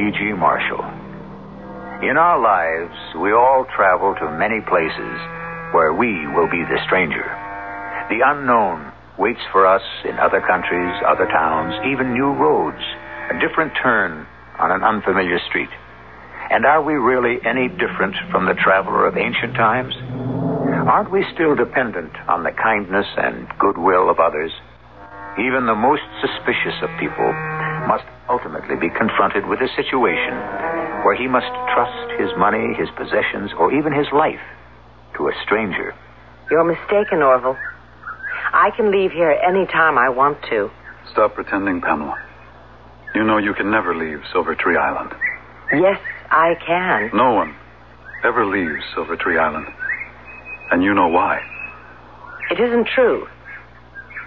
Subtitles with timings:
[0.00, 0.32] E.G.
[0.32, 0.80] Marshall.
[2.00, 5.16] In our lives, we all travel to many places
[5.76, 7.28] where we will be the stranger.
[8.08, 12.80] The unknown waits for us in other countries, other towns, even new roads,
[13.28, 14.24] a different turn
[14.56, 15.68] on an unfamiliar street.
[16.48, 19.92] And are we really any different from the traveler of ancient times?
[20.88, 24.50] Aren't we still dependent on the kindness and goodwill of others?
[25.36, 27.28] Even the most suspicious of people
[27.86, 30.34] must ultimately be confronted with a situation
[31.04, 34.40] where he must trust his money, his possessions, or even his life
[35.16, 35.94] to a stranger.
[36.50, 37.56] You're mistaken, Orville.
[38.52, 40.70] I can leave here any time I want to.
[41.12, 42.16] Stop pretending, Pamela.
[43.14, 45.12] You know you can never leave Silver Tree Island.
[45.72, 47.10] Yes, I can.
[47.14, 47.54] No one
[48.24, 49.66] ever leaves Silver Tree Island.
[50.70, 51.40] And you know why.
[52.50, 53.26] It isn't true.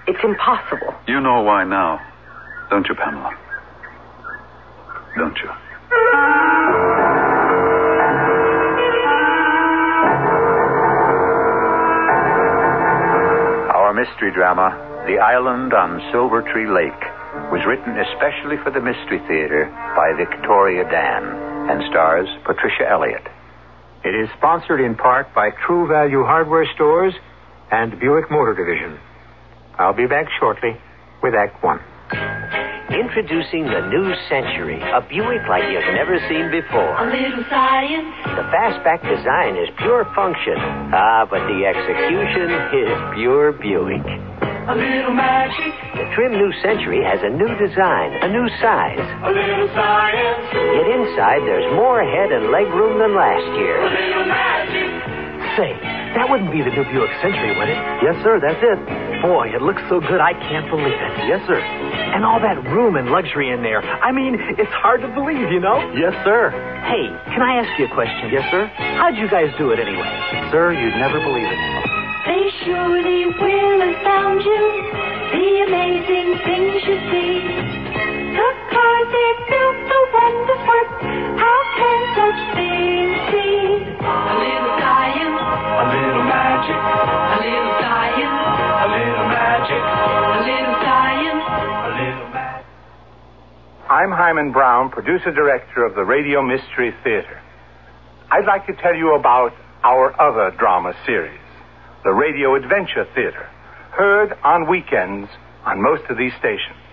[0.08, 0.94] It's impossible.
[1.08, 1.99] You know why now,
[2.70, 3.31] don't you, Pamela?
[5.16, 5.50] Don't you?
[13.73, 14.72] Our mystery drama,
[15.08, 17.02] The Island on Silver Tree Lake,
[17.52, 23.25] was written especially for the Mystery Theater by Victoria Dann and stars Patricia Elliott.
[24.03, 27.14] It is sponsored in part by True Value Hardware Stores
[27.72, 29.00] and Buick Motor Division.
[29.80, 30.77] I'll be back shortly
[31.22, 31.80] with Act One.
[32.92, 36.94] Introducing the new Century, a Buick like you've never seen before.
[37.00, 40.59] A little science, The fastback design is pure function.
[40.92, 44.04] Ah, but the execution is pure Buick.
[44.67, 48.99] a little magic, The trim new Century has a new design, a new size.
[48.99, 53.80] a little science, Yet inside there's more head and leg room than last year.
[53.80, 54.89] a little magic.
[55.55, 55.72] Say,
[56.20, 57.80] that wouldn't be the new Buick Century, would it?
[58.04, 58.80] Yes, sir, that's it.
[59.23, 61.14] Boy, it looks so good, I can't believe it.
[61.32, 61.56] Yes, sir.
[61.56, 63.80] And all that room and luxury in there.
[63.80, 65.80] I mean, it's hard to believe, you know?
[65.95, 66.52] Yes, sir.
[66.84, 68.30] Hey, can I ask you a question?
[68.36, 68.67] Yes, sir.
[69.00, 70.11] How'd you guys do it anyway?
[70.52, 71.60] Sir, you'd never believe it.
[72.28, 74.64] They surely will astound you.
[75.32, 77.32] The amazing things you see.
[78.36, 80.90] The cars they built, the wonders work.
[81.40, 83.50] How can such things be?
[84.04, 88.40] A little science, a little magic, a little science,
[88.83, 92.66] a little magic, a little science, a little magic.
[93.89, 97.39] I'm Himan Brown, producer director of the Radio Mystery Theater.
[98.30, 99.54] I'd like to tell you about
[99.86, 101.39] our other drama series,
[102.04, 103.48] the Radio Adventure Theater,
[103.92, 105.30] heard on weekends
[105.64, 106.83] on most of these stations.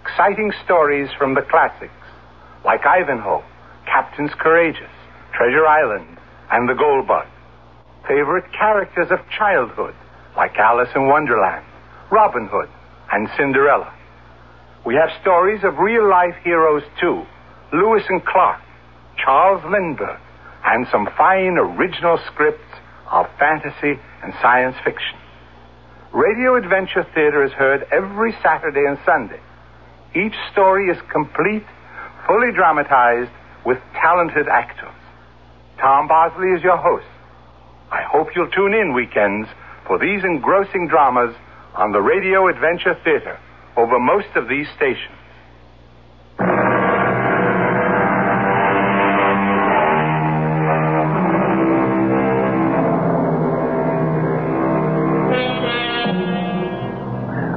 [0.00, 1.98] Exciting stories from the classics,
[2.64, 3.42] like Ivanhoe,
[3.86, 4.94] Captains Courageous,
[5.34, 6.16] Treasure Island,
[6.52, 7.26] and The Gold Bug.
[8.06, 9.94] Favorite characters of childhood,
[10.38, 11.66] like Alice in Wonderland,
[12.12, 12.68] Robin Hood,
[13.10, 13.92] and Cinderella.
[14.86, 17.26] We have stories of real life heroes too
[17.72, 18.62] Lewis and Clark,
[19.22, 20.20] Charles Lindbergh,
[20.64, 22.70] and some fine original scripts
[23.10, 25.18] of fantasy and science fiction.
[26.14, 29.40] Radio Adventure Theater is heard every Saturday and Sunday.
[30.14, 31.66] Each story is complete,
[32.28, 33.30] fully dramatized,
[33.66, 34.94] with talented actors.
[35.80, 37.10] Tom Bosley is your host.
[37.90, 39.48] I hope you'll tune in weekends
[39.88, 41.34] for these engrossing dramas
[41.74, 43.40] on the Radio Adventure Theater
[43.76, 45.16] over most of these stations.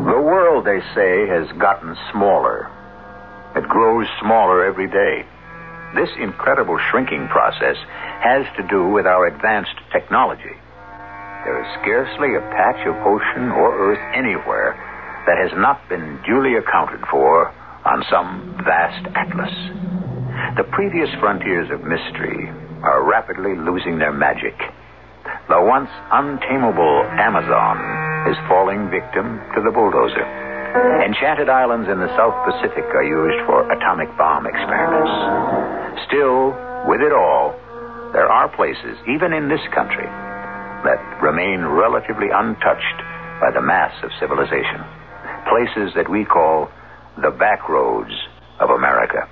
[0.08, 2.72] The world, they say, has gotten smaller.
[3.58, 5.26] It grows smaller every day.
[5.94, 7.76] This incredible shrinking process
[8.22, 10.61] has to do with our advanced technology.
[11.44, 14.78] There is scarcely a patch of ocean or earth anywhere
[15.26, 17.50] that has not been duly accounted for
[17.86, 19.54] on some vast atlas.
[20.58, 22.46] The previous frontiers of mystery
[22.86, 24.54] are rapidly losing their magic.
[25.50, 27.78] The once untamable Amazon
[28.30, 30.26] is falling victim to the bulldozer.
[31.04, 36.06] Enchanted islands in the South Pacific are used for atomic bomb experiments.
[36.06, 36.54] Still,
[36.86, 37.58] with it all,
[38.14, 40.08] there are places, even in this country,
[40.84, 41.02] that
[41.32, 43.00] remain relatively untouched
[43.40, 44.84] by the mass of civilization.
[45.48, 46.68] Places that we call
[47.24, 48.12] the back roads
[48.60, 49.24] of America.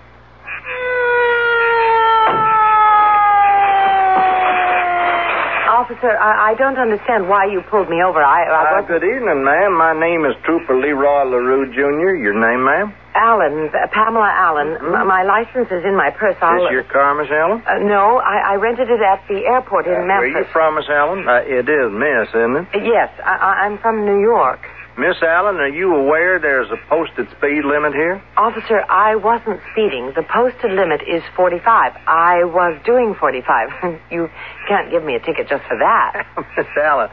[5.69, 8.19] Officer, I, I, don't understand why you pulled me over.
[8.19, 9.75] I, I uh, good evening, ma'am.
[9.77, 12.19] My name is Trooper Leroy LaRue, Jr.
[12.19, 12.93] Your name, ma'am?
[13.19, 14.79] Allen, uh, Pamela Allen.
[14.79, 16.37] M- my license is in my purse.
[16.41, 16.63] I'll...
[16.63, 17.59] This your car, Miss Allen?
[17.67, 20.07] Uh, no, I, I rented it at the airport in Memphis.
[20.07, 20.53] Where you Memphis.
[20.53, 21.27] from, Miss Allen?
[21.27, 22.65] Uh, it is Miss, isn't it?
[22.73, 24.59] Uh, yes, I, I- I'm from New York.
[24.97, 28.21] Miss Allen, are you aware there's a posted speed limit here?
[28.35, 30.11] Officer, I wasn't speeding.
[30.15, 31.93] The posted limit is 45.
[32.07, 33.99] I was doing 45.
[34.11, 34.29] you
[34.67, 36.25] can't give me a ticket just for that.
[36.57, 37.07] Miss Allen,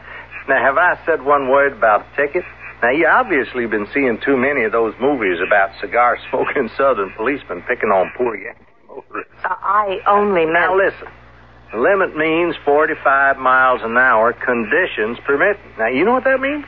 [0.49, 2.43] now have I said one word about a ticket?
[2.81, 7.63] Now, you obviously been seeing too many of those movies about cigar smoking southern policemen
[7.67, 9.33] picking on poor Yankee motorists.
[9.43, 10.93] Uh, I only Now, meant...
[10.93, 11.07] listen.
[11.73, 15.61] The limit means 45 miles an hour, conditions permitting.
[15.77, 16.63] Now, you know what that means?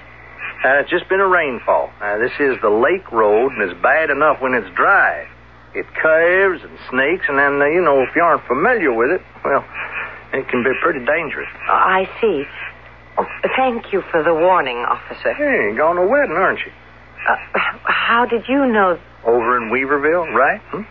[0.65, 1.89] Uh, it's just been a rainfall.
[2.01, 5.25] Now, this is the lake road, and it's bad enough when it's dry.
[5.73, 9.21] It curves and snakes, and then, uh, you know, if you aren't familiar with it,
[9.45, 9.63] well,
[10.33, 11.47] it can be pretty dangerous.
[11.69, 12.43] I see.
[13.19, 13.25] Oh,
[13.57, 15.33] thank you for the warning, officer.
[15.33, 16.71] Hey, going to a wedding, aren't you?
[17.27, 17.35] Uh,
[17.83, 18.97] how did you know...
[19.25, 20.61] Over in Weaverville, right?
[20.71, 20.87] Hmm?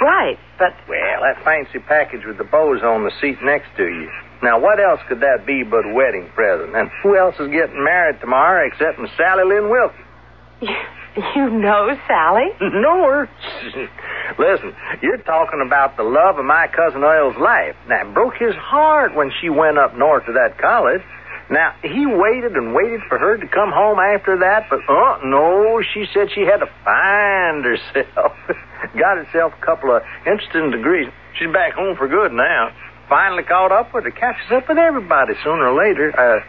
[0.00, 0.72] Right, but...
[0.88, 4.08] Well, that fancy package with the bows on the seat next to you.
[4.42, 6.74] Now, what else could that be but a wedding present?
[6.74, 10.72] And who else is getting married tomorrow except Miss Sally Lynn Wilkie?
[11.34, 12.52] You, know Sally?
[12.60, 13.30] know her?
[14.38, 17.74] Listen, you're talking about the love of my cousin Earl's life.
[17.88, 21.00] Now, it broke his heart when she went up north to that college.
[21.48, 25.80] Now, he waited and waited for her to come home after that, but, uh, no,
[25.94, 28.32] she said she had to find herself.
[28.98, 31.06] Got herself a couple of interesting degrees.
[31.38, 32.74] She's back home for good now.
[33.08, 36.10] Finally caught up with her, catches up with everybody sooner or later.
[36.10, 36.42] Uh,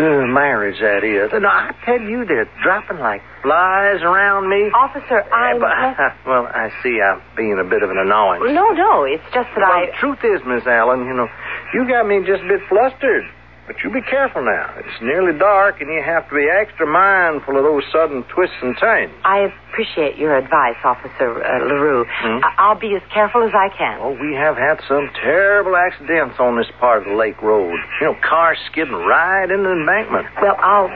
[0.00, 1.30] uh, marriage, that is.
[1.30, 4.72] No, I tell you, they're dropping like flies around me.
[4.72, 5.62] Officer, I'm...
[5.62, 8.42] Uh, but, well, I see I'm being a bit of an annoyance.
[8.48, 9.86] No, no, it's just that Well, I...
[9.92, 11.28] the truth is, Miss Allen, you know,
[11.74, 13.24] you got me just a bit flustered.
[13.66, 14.74] But you be careful now.
[14.76, 18.76] It's nearly dark, and you have to be extra mindful of those sudden twists and
[18.78, 19.10] turns.
[19.24, 22.04] I appreciate your advice, Officer uh, LaRue.
[22.04, 22.44] Hmm?
[22.44, 24.00] I- I'll be as careful as I can.
[24.02, 27.74] Oh, we have had some terrible accidents on this part of the lake road.
[28.02, 30.26] You know, cars skidding right into the embankment.
[30.42, 30.92] Well, I'll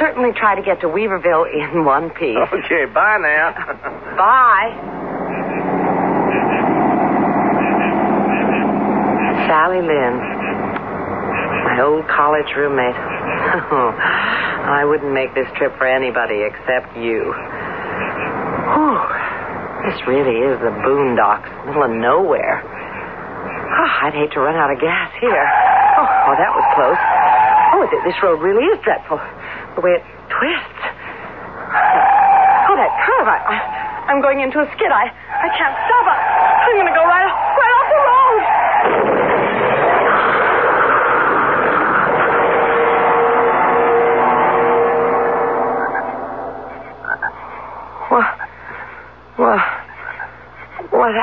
[0.00, 2.36] certainly try to get to Weaverville in one piece.
[2.52, 3.54] Okay, bye now.
[4.18, 4.74] Bye.
[9.46, 10.37] Sally Lynn.
[11.78, 12.98] Old college roommate.
[14.68, 17.30] I wouldn't make this trip for anybody except you.
[18.74, 18.98] Whew.
[19.86, 22.66] This really is the boondocks, middle of nowhere.
[22.66, 25.46] Ah, I'd hate to run out of gas here.
[25.96, 26.98] Oh, oh that was close.
[27.78, 29.22] Oh, th- this road really is dreadful.
[29.78, 30.04] The way it
[30.34, 30.82] twists.
[32.68, 33.28] Oh, that curve.
[33.30, 33.56] I, I,
[34.10, 34.90] I'm going into a skid.
[34.90, 36.04] I, I can't stop.
[36.10, 36.16] I,
[36.66, 39.17] I'm going to go right, right off the road.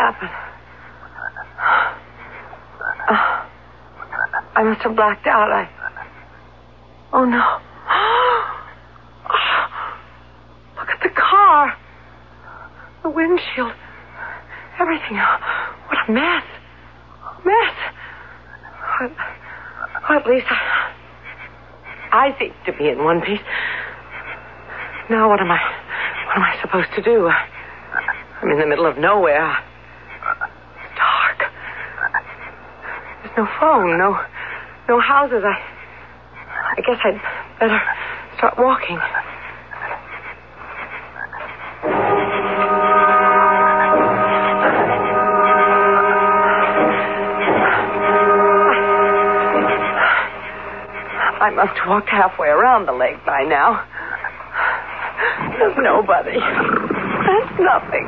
[0.05, 0.31] Happened?
[3.09, 3.45] Uh,
[4.55, 5.51] I must have blacked out.
[5.51, 5.69] I.
[7.13, 7.37] Oh no.
[10.77, 11.73] Look at the car.
[13.03, 13.73] The windshield.
[14.79, 15.17] Everything.
[15.17, 16.43] What a mess.
[17.45, 17.73] Mess.
[20.09, 20.91] At least I.
[22.11, 23.39] I seem to be in one piece.
[25.09, 25.59] Now what am I?
[26.27, 27.27] What am I supposed to do?
[27.27, 29.51] I'm in the middle of nowhere.
[29.55, 31.51] It's dark.
[33.21, 34.17] There's no phone, no,
[34.87, 35.43] no houses.
[35.43, 35.55] I,
[36.77, 37.21] I guess I'd
[37.59, 37.81] better
[38.37, 38.99] start walking.
[51.37, 53.83] I must have walked halfway around the lake by now.
[55.59, 56.39] There's nobody.
[56.39, 58.07] There's nothing.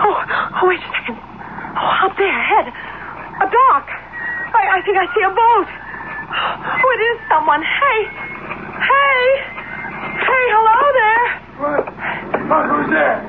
[0.00, 0.16] Oh,
[0.58, 1.18] oh, wait a second.
[1.76, 2.72] Oh, up there ahead.
[3.54, 3.86] Dock.
[3.86, 5.68] I, I think I see a boat.
[5.70, 7.62] Oh, it is someone.
[7.62, 8.00] Hey.
[8.82, 9.22] Hey.
[10.26, 11.26] Hey, hello there.
[11.62, 11.82] What?
[12.50, 12.64] What?
[12.66, 13.22] Who's there?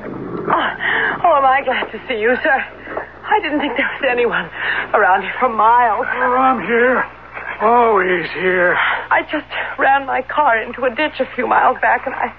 [0.50, 2.58] Oh, oh, am I glad to see you, sir.
[2.58, 4.50] I didn't think there was anyone
[4.94, 6.06] around here for miles.
[6.06, 7.02] Oh, I'm here.
[7.62, 8.74] Always here.
[9.10, 9.46] I just
[9.78, 12.34] ran my car into a ditch a few miles back, and I,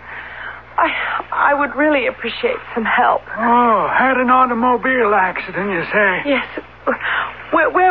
[0.78, 3.22] I, I would really appreciate some help.
[3.36, 6.12] Oh, had an automobile accident, you say?
[6.36, 6.48] Yes.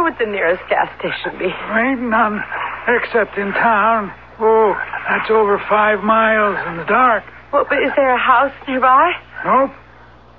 [0.07, 1.47] Would the nearest gas station be?
[1.51, 2.39] Ain't none,
[2.87, 4.15] except in town.
[4.39, 4.71] Oh,
[5.11, 7.25] that's over five miles in the dark.
[7.53, 9.11] Well, but is there a house nearby?
[9.45, 9.73] Nope,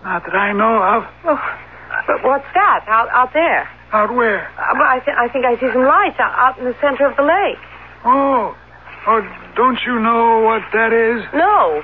[0.05, 1.03] not that I know of.
[1.27, 1.43] Oh,
[2.07, 3.67] but what's that out out there?
[3.91, 4.47] Out where?
[4.55, 7.05] Uh, well, I, th- I think I see some lights out, out in the center
[7.05, 7.59] of the lake.
[8.05, 8.55] Oh.
[9.05, 9.21] Oh,
[9.57, 11.27] don't you know what that is?
[11.33, 11.83] No.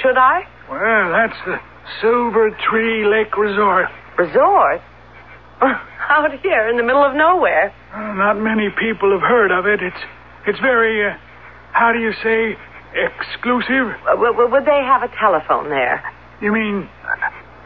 [0.00, 0.48] Should I?
[0.70, 1.60] Well, that's the
[2.00, 3.88] Silver Tree Lake Resort.
[4.16, 4.80] Resort?
[6.10, 7.72] Out here in the middle of nowhere.
[7.94, 9.82] Uh, not many people have heard of it.
[9.82, 10.02] It's
[10.46, 11.14] it's very, uh,
[11.72, 12.56] how do you say,
[12.94, 13.88] exclusive?
[14.08, 16.02] Uh, w- w- would they have a telephone there?
[16.40, 16.88] You mean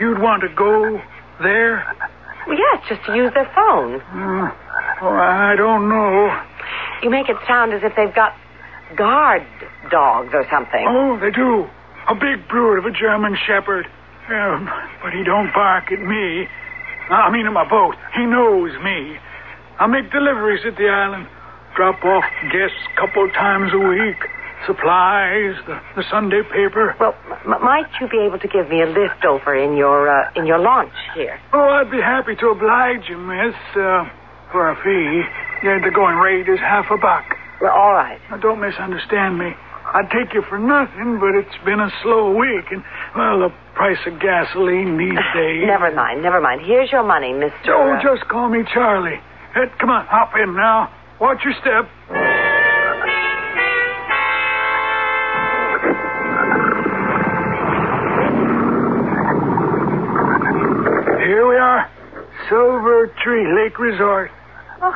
[0.01, 1.01] you'd want to go
[1.41, 1.85] there?
[2.47, 4.01] Well, yes, just to use their phone.
[4.01, 4.51] Uh,
[5.03, 6.43] oh, I don't know.
[7.03, 8.35] You make it sound as if they've got
[8.97, 9.47] guard
[9.91, 10.85] dogs or something.
[10.89, 11.69] Oh, they do.
[12.09, 13.87] A big brood of a German Shepherd.
[14.29, 14.69] Um,
[15.03, 16.49] but he don't bark at me.
[17.11, 17.94] I mean, in my boat.
[18.14, 19.16] He knows me.
[19.78, 21.26] I make deliveries at the island.
[21.76, 24.16] Drop off guests a couple times a week.
[24.66, 26.94] Supplies, the, the Sunday paper.
[27.00, 30.30] Well, m- might you be able to give me a lift over in your uh,
[30.37, 31.40] in your launch here?
[31.52, 34.06] Oh, I'd be happy to oblige you, miss, uh,
[34.52, 35.23] for a fee.
[35.66, 37.25] Yeah, the going rate is half a buck.
[37.61, 38.21] Well, all right.
[38.30, 39.50] Now, don't misunderstand me.
[39.95, 42.83] I'd take you for nothing, but it's been a slow week, and,
[43.15, 45.65] well, the price of gasoline these days.
[45.67, 46.63] Never mind, never mind.
[46.65, 47.75] Here's your money, Mister.
[47.75, 49.21] Oh, uh, just call me Charlie.
[49.55, 50.89] Hey, come on, hop in now.
[51.21, 51.89] Watch your step.
[61.23, 61.89] Here we are.
[62.49, 64.31] Silver Tree Lake Resort.
[64.83, 64.95] Oh,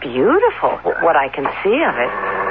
[0.00, 0.78] beautiful.
[1.02, 2.43] What I can see of it.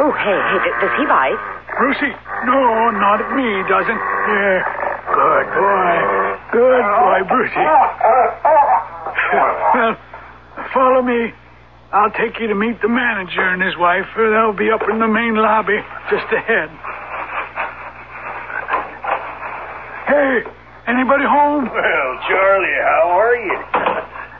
[0.00, 1.36] Oh, hey, hey, d- does he bite?
[1.76, 2.12] Brucey.
[2.48, 4.00] No, not me, doesn't.
[4.00, 4.64] Yeah.
[5.12, 5.92] Good boy.
[6.56, 7.60] Good boy, Brucey.
[9.76, 9.94] well,
[10.72, 11.32] follow me.
[11.92, 14.06] I'll take you to meet the manager and his wife.
[14.16, 15.78] They'll be up in the main lobby
[16.08, 16.70] just ahead.
[20.06, 20.42] Hey,
[20.86, 21.64] anybody home?
[21.70, 23.58] Well, Charlie, how are you?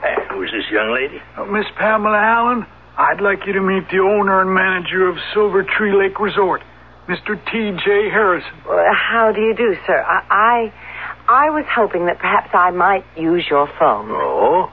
[0.01, 1.21] Hey, who's this young lady?
[1.37, 2.65] Uh, Miss Pamela Allen,
[3.01, 6.61] I'd like you to meet the owner and manager of Silver Tree Lake Resort,
[7.09, 7.33] Mr.
[7.49, 8.09] T.J.
[8.13, 8.51] Harrison.
[8.67, 9.99] Well, how do you do, sir?
[10.05, 14.09] I, I, I was hoping that perhaps I might use your phone.
[14.11, 14.69] Oh?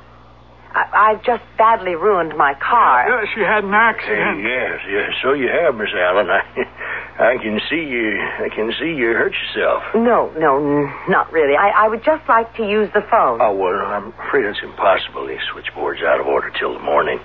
[0.74, 3.08] I, I've just badly ruined my car.
[3.08, 4.44] Yeah, she had an accident.
[4.44, 6.28] Eh, yes, yes, so you have, Miss Allen.
[6.30, 8.12] I, I can see you.
[8.20, 9.82] I can see you hurt yourself.
[9.96, 11.56] No, no, n- not really.
[11.56, 13.40] I, I would just like to use the phone.
[13.40, 15.26] Oh, well, I'm afraid it's impossible.
[15.26, 17.18] The switchboard's out of order till the morning.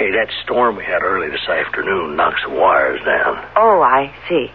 [0.00, 3.36] Hey, that storm we had early this afternoon knocked some wires down.
[3.54, 4.48] Oh, I see.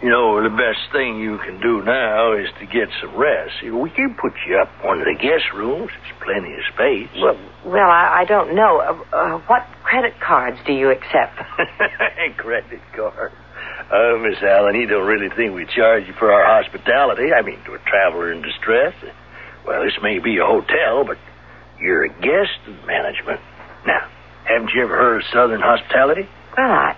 [0.00, 3.60] You know, the best thing you can do now is to get some rest.
[3.60, 5.92] We can put you up one of the guest rooms.
[5.92, 7.12] There's plenty of space.
[7.20, 7.36] Well,
[7.68, 8.80] well, I, I don't know.
[8.80, 11.36] Uh, uh, what credit cards do you accept?
[12.38, 13.32] credit card.
[13.92, 17.36] Oh, Miss Allen, you don't really think we charge you for our hospitality?
[17.36, 18.94] I mean, to a traveler in distress?
[19.66, 21.18] Well, this may be a hotel, but
[21.78, 23.44] you're a guest of management.
[23.86, 24.08] Now,
[24.44, 26.28] haven't you ever heard of Southern hospitality?
[26.56, 26.94] Well, I,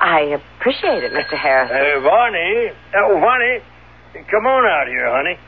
[0.00, 0.20] I
[0.60, 1.36] appreciate it, Mr.
[1.38, 1.76] Harrison.
[1.76, 2.70] Uh, Vonnie.
[2.96, 3.60] Oh, Vonnie.
[4.30, 5.38] Come on out here, honey.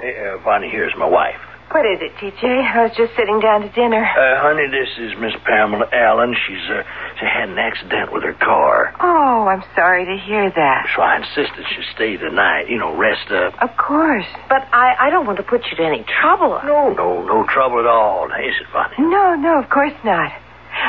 [0.00, 1.40] Hey, uh, Vonnie, here's my wife.
[1.72, 2.44] What is it, TJ?
[2.44, 4.04] I was just sitting down to dinner.
[4.04, 6.36] Uh, honey, this is Miss Pamela Allen.
[6.46, 6.82] She's, uh,
[7.16, 8.92] she had an accident with her car.
[9.00, 10.92] Oh, I'm sorry to hear that.
[10.94, 12.68] So I insisted she stay the night.
[12.68, 13.56] You know, rest up.
[13.62, 14.26] Of course.
[14.50, 16.60] But I, I don't want to put you to any trouble.
[16.62, 18.26] No, no, no trouble at all.
[18.36, 19.08] Is it, Vonnie?
[19.08, 20.28] No, no, of course not.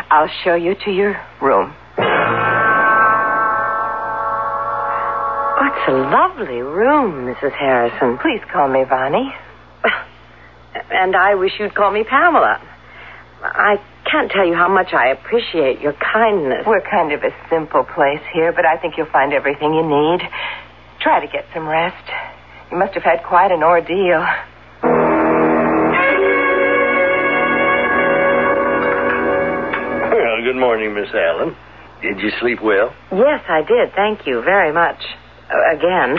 [0.10, 1.74] I'll show you to your room.
[5.56, 7.52] Oh, it's a lovely room, Mrs.
[7.54, 8.18] Harrison.
[8.18, 9.34] Please call me Vonnie.
[10.92, 12.60] And I wish you'd call me Pamela.
[13.44, 13.76] I
[14.10, 16.66] can't tell you how much I appreciate your kindness.
[16.66, 20.22] We're kind of a simple place here, but I think you'll find everything you need.
[21.02, 22.10] Try to get some rest.
[22.72, 24.26] You must have had quite an ordeal.
[30.64, 31.56] Morning, Miss Allen.
[32.02, 32.96] Did you sleep well?
[33.12, 33.92] Yes, I did.
[33.96, 35.00] Thank you very much.
[35.52, 36.16] Uh, again.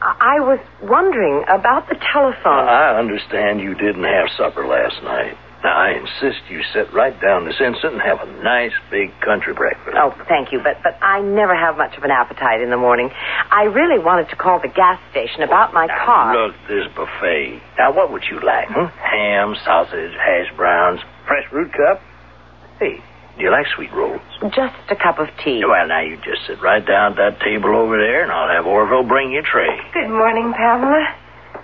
[0.00, 2.68] I was wondering about the telephone.
[2.68, 5.36] I understand you didn't have supper last night.
[5.62, 9.54] Now, I insist you sit right down this instant and have a nice big country
[9.54, 9.96] breakfast.
[9.96, 13.08] Oh, thank you, but but I never have much of an appetite in the morning.
[13.50, 16.36] I really wanted to call the gas station about my Now, car.
[16.36, 17.60] Look, this buffet.
[17.78, 18.68] Now, what would you like?
[18.68, 18.92] Hmm?
[19.00, 22.00] Ham, sausage, hash browns, fresh fruit cup?
[22.78, 23.00] Hey,
[23.36, 24.20] do you like sweet rolls?
[24.54, 25.62] Just a cup of tea.
[25.66, 28.66] Well, now you just sit right down at that table over there, and I'll have
[28.66, 29.76] Orville bring you a tray.
[29.92, 31.14] Good morning, Pamela.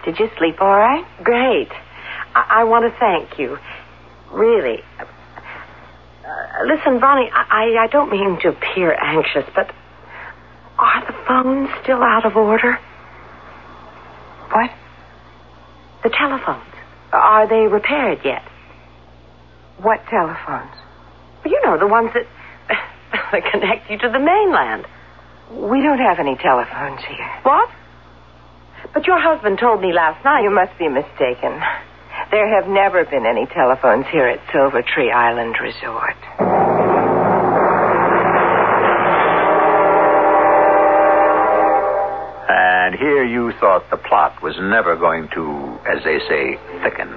[0.05, 1.05] Did you sleep all right?
[1.23, 1.71] Great.
[2.35, 3.59] I, I want to thank you.
[4.33, 4.83] Really.
[4.99, 9.71] Uh, listen, Vonnie, I, I don't mean to appear anxious, but
[10.79, 12.79] are the phones still out of order?
[14.53, 14.71] What?
[16.03, 16.65] The telephones.
[17.12, 18.43] Are they repaired yet?
[19.79, 20.75] What telephones?
[21.45, 22.27] You know, the ones that,
[23.33, 24.87] that connect you to the mainland.
[25.51, 27.31] We don't have any telephones here.
[27.43, 27.69] What?
[28.95, 30.43] But your husband told me last night.
[30.43, 31.61] You must be mistaken.
[32.31, 36.17] There have never been any telephones here at Silver Tree Island Resort.
[42.51, 47.11] And here you thought the plot was never going to, as they say, thicken.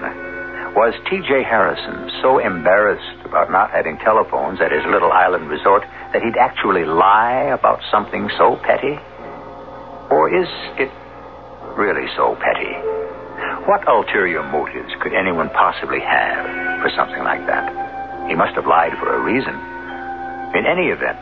[0.75, 1.43] Was T.J.
[1.43, 5.81] Harrison so embarrassed about not having telephones at his little island resort
[6.13, 8.93] that he'd actually lie about something so petty?
[10.13, 10.45] Or is
[10.77, 10.93] it
[11.73, 12.77] really so petty?
[13.65, 18.29] What ulterior motives could anyone possibly have for something like that?
[18.29, 19.57] He must have lied for a reason.
[20.53, 21.17] In any event,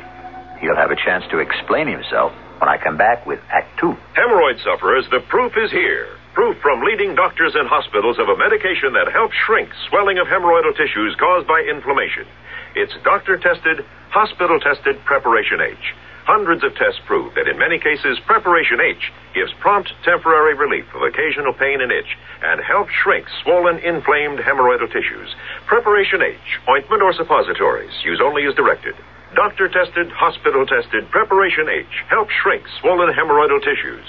[0.59, 3.95] he'll have a chance to explain himself when I come back with Act Two.
[4.19, 6.19] Hemorrhoid sufferers, the proof is here.
[6.33, 10.77] Proof from leading doctors and hospitals of a medication that helps shrink swelling of hemorrhoidal
[10.77, 12.25] tissues caused by inflammation.
[12.73, 15.93] It's doctor tested, hospital tested Preparation H.
[16.23, 21.01] Hundreds of tests prove that in many cases, Preparation H gives prompt temporary relief of
[21.03, 25.35] occasional pain and itch and helps shrink swollen, inflamed hemorrhoidal tissues.
[25.67, 28.95] Preparation H, ointment or suppositories, use only as directed.
[29.35, 34.07] Doctor tested, hospital tested, Preparation H helps shrink swollen hemorrhoidal tissues.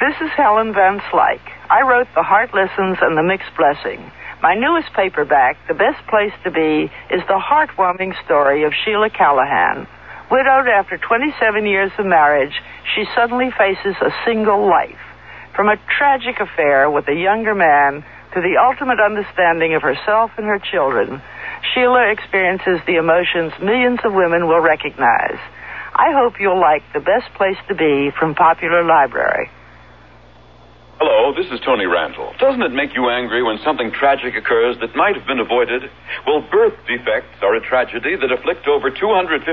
[0.00, 1.54] This is Helen Van Slyke.
[1.70, 4.10] I wrote The Heart Listens and The Mixed Blessing.
[4.42, 9.86] My newest paperback, The Best Place to Be, is the heartwarming story of Sheila Callahan.
[10.32, 12.60] Widowed after 27 years of marriage,
[12.92, 14.98] she suddenly faces a single life.
[15.54, 20.46] From a tragic affair with a younger man to the ultimate understanding of herself and
[20.46, 21.22] her children,
[21.72, 25.38] Sheila experiences the emotions millions of women will recognize.
[25.94, 29.50] I hope you'll like The Best Place to Be from Popular Library.
[31.04, 32.32] Hello, this is Tony Randall.
[32.40, 35.84] Doesn't it make you angry when something tragic occurs that might have been avoided?
[36.26, 39.44] Well, birth defects are a tragedy that afflict over 250,000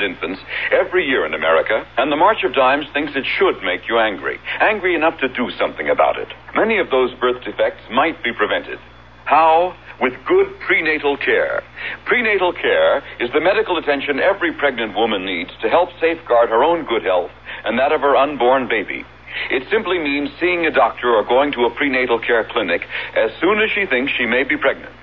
[0.00, 0.38] infants
[0.70, 4.38] every year in America, and the March of Dimes thinks it should make you angry.
[4.60, 6.28] Angry enough to do something about it.
[6.54, 8.78] Many of those birth defects might be prevented.
[9.24, 9.74] How?
[10.00, 11.64] With good prenatal care.
[12.06, 16.86] Prenatal care is the medical attention every pregnant woman needs to help safeguard her own
[16.86, 19.02] good health and that of her unborn baby.
[19.50, 22.82] It simply means seeing a doctor or going to a prenatal care clinic
[23.16, 24.94] as soon as she thinks she may be pregnant.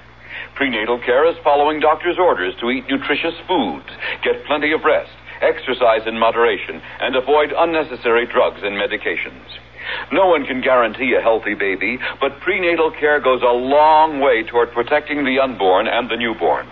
[0.55, 3.87] Prenatal care is following doctor's orders to eat nutritious foods,
[4.23, 9.57] get plenty of rest, exercise in moderation, and avoid unnecessary drugs and medications.
[10.11, 14.71] No one can guarantee a healthy baby, but prenatal care goes a long way toward
[14.71, 16.67] protecting the unborn and the newborn.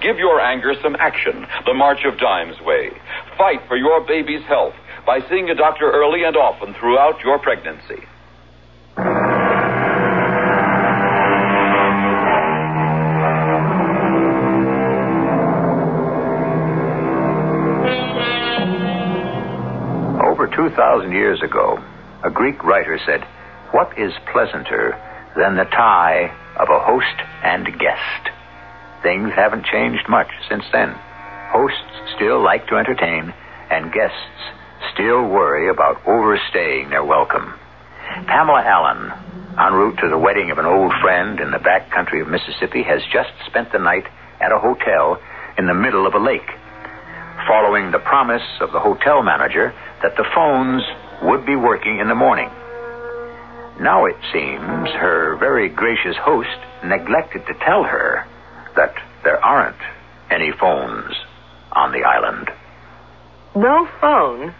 [0.00, 2.90] Give your anger some action, the March of Dimes way.
[3.36, 4.74] Fight for your baby's health
[5.06, 8.06] by seeing a doctor early and often throughout your pregnancy.
[20.26, 21.78] Over 2,000 years ago,
[22.24, 23.20] a Greek writer said,
[23.72, 24.98] What is pleasanter
[25.36, 28.30] than the tie of a host and guest?
[29.02, 30.94] Things haven't changed much since then.
[31.52, 33.34] Hosts still like to entertain,
[33.70, 34.63] and guests
[34.94, 37.52] still worry about overstaying their welcome.
[38.26, 39.12] Pamela Allen,
[39.58, 42.82] en route to the wedding of an old friend in the back country of Mississippi,
[42.82, 44.06] has just spent the night
[44.40, 45.20] at a hotel
[45.58, 46.48] in the middle of a lake,
[47.46, 50.82] following the promise of the hotel manager that the phones
[51.22, 52.50] would be working in the morning.
[53.80, 58.26] Now it seems her very gracious host neglected to tell her
[58.76, 59.80] that there aren't
[60.30, 61.14] any phones
[61.72, 62.50] on the island.
[63.56, 64.54] No phone?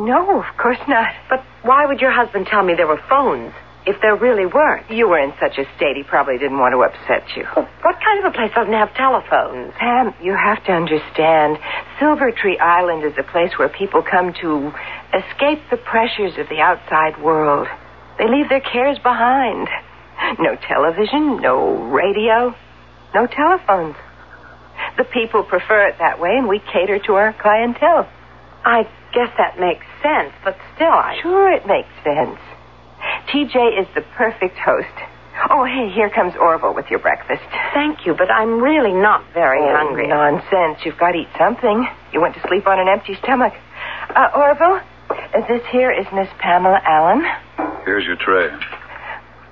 [0.00, 1.12] No, of course not.
[1.28, 3.52] But why would your husband tell me there were phones
[3.84, 4.90] if there really weren't?
[4.90, 7.44] You were in such a state, he probably didn't want to upset you.
[7.54, 9.74] Well, what kind of a place doesn't have telephones?
[9.76, 11.58] Pam, you have to understand.
[11.98, 14.72] Silver Tree Island is a place where people come to
[15.12, 17.68] escape the pressures of the outside world.
[18.16, 19.68] They leave their cares behind.
[20.38, 22.54] No television, no radio,
[23.14, 23.96] no telephones.
[24.96, 28.08] The people prefer it that way, and we cater to our clientele.
[28.64, 31.18] I guess that makes sense, but still, I.
[31.22, 32.38] Sure, it makes sense.
[33.28, 34.94] TJ is the perfect host.
[35.48, 37.42] Oh, hey, here comes Orville with your breakfast.
[37.72, 40.06] Thank you, but I'm really not very oh, hungry.
[40.06, 40.84] Nonsense.
[40.84, 41.86] You've got to eat something.
[42.12, 43.54] You went to sleep on an empty stomach.
[44.14, 47.24] Uh, Orville, uh, this here is Miss Pamela Allen.
[47.84, 48.50] Here's your tray.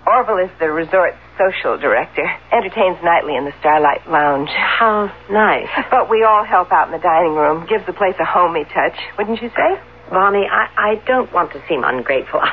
[0.07, 2.27] Orville is the resort social director.
[2.53, 4.51] Entertains nightly in the Starlight Lounge.
[4.51, 5.69] How nice.
[5.91, 7.67] But we all help out in the dining room.
[7.67, 9.81] Gives the place a homey touch, wouldn't you say?
[10.11, 12.43] Vonnie, I, I don't want to seem ungrateful.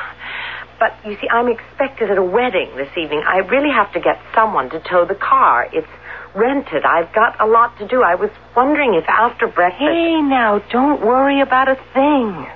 [0.78, 3.22] But you see, I'm expected at a wedding this evening.
[3.26, 5.66] I really have to get someone to tow the car.
[5.72, 5.88] It's
[6.34, 6.84] rented.
[6.84, 8.02] I've got a lot to do.
[8.02, 9.80] I was wondering if after breakfast.
[9.80, 12.46] Hey, now, don't worry about a thing.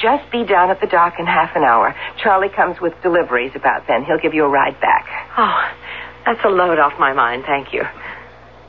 [0.00, 1.94] Just be down at the dock in half an hour.
[2.22, 4.04] Charlie comes with deliveries about then.
[4.04, 5.06] He'll give you a ride back.
[5.36, 5.70] Oh,
[6.24, 7.44] that's a load off my mind.
[7.46, 7.82] Thank you.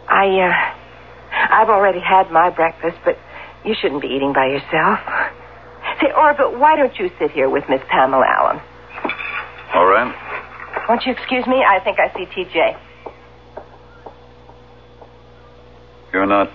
[0.07, 3.17] I, uh, I've already had my breakfast, but
[3.65, 4.99] you shouldn't be eating by yourself.
[6.01, 8.61] Say, Orville, why don't you sit here with Miss Pamela Allen?
[9.73, 10.13] All right.
[10.87, 11.63] Won't you excuse me?
[11.63, 12.77] I think I see TJ.
[16.11, 16.51] You're not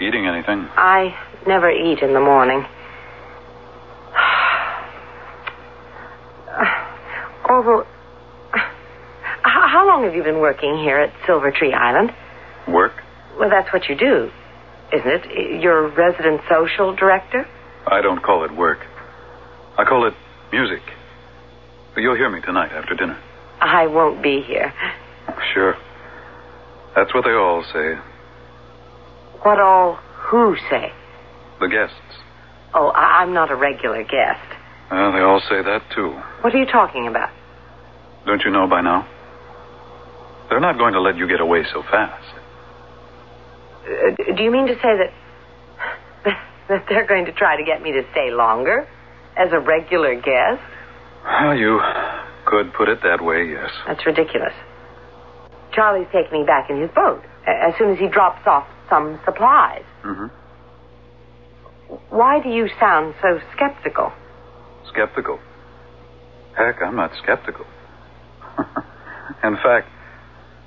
[0.00, 0.66] eating anything.
[0.76, 1.14] I
[1.46, 2.64] never eat in the morning.
[6.48, 7.86] Uh, Orville,
[8.52, 8.62] uh, h-
[9.44, 12.12] how long have you been working here at Silver Tree Island?
[12.68, 12.92] Work?
[13.38, 14.30] Well, that's what you do,
[14.92, 15.60] isn't it?
[15.62, 17.46] You're a resident social director?
[17.86, 18.80] I don't call it work.
[19.78, 20.14] I call it
[20.52, 20.82] music.
[21.96, 23.18] You'll hear me tonight after dinner.
[23.60, 24.72] I won't be here.
[25.54, 25.74] Sure.
[26.96, 27.94] That's what they all say.
[29.42, 30.92] What all who say?
[31.60, 31.94] The guests.
[32.74, 34.40] Oh, I- I'm not a regular guest.
[34.90, 36.10] Well, they all say that, too.
[36.42, 37.30] What are you talking about?
[38.26, 39.06] Don't you know by now?
[40.48, 42.24] They're not going to let you get away so fast.
[43.84, 45.12] Uh, do you mean to say that
[46.68, 48.86] that they're going to try to get me to stay longer
[49.36, 50.62] as a regular guest?
[51.24, 51.80] Well, you
[52.46, 53.70] could put it that way, yes.
[53.86, 54.52] That's ridiculous.
[55.72, 59.84] Charlie's taking me back in his boat as soon as he drops off some supplies.
[60.04, 60.26] Mm-hmm.
[62.10, 64.12] Why do you sound so skeptical?
[64.92, 65.38] Skeptical.
[66.56, 67.66] Heck, I'm not skeptical.
[69.44, 69.88] In fact,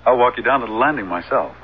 [0.05, 1.55] I'll walk you down to the landing myself.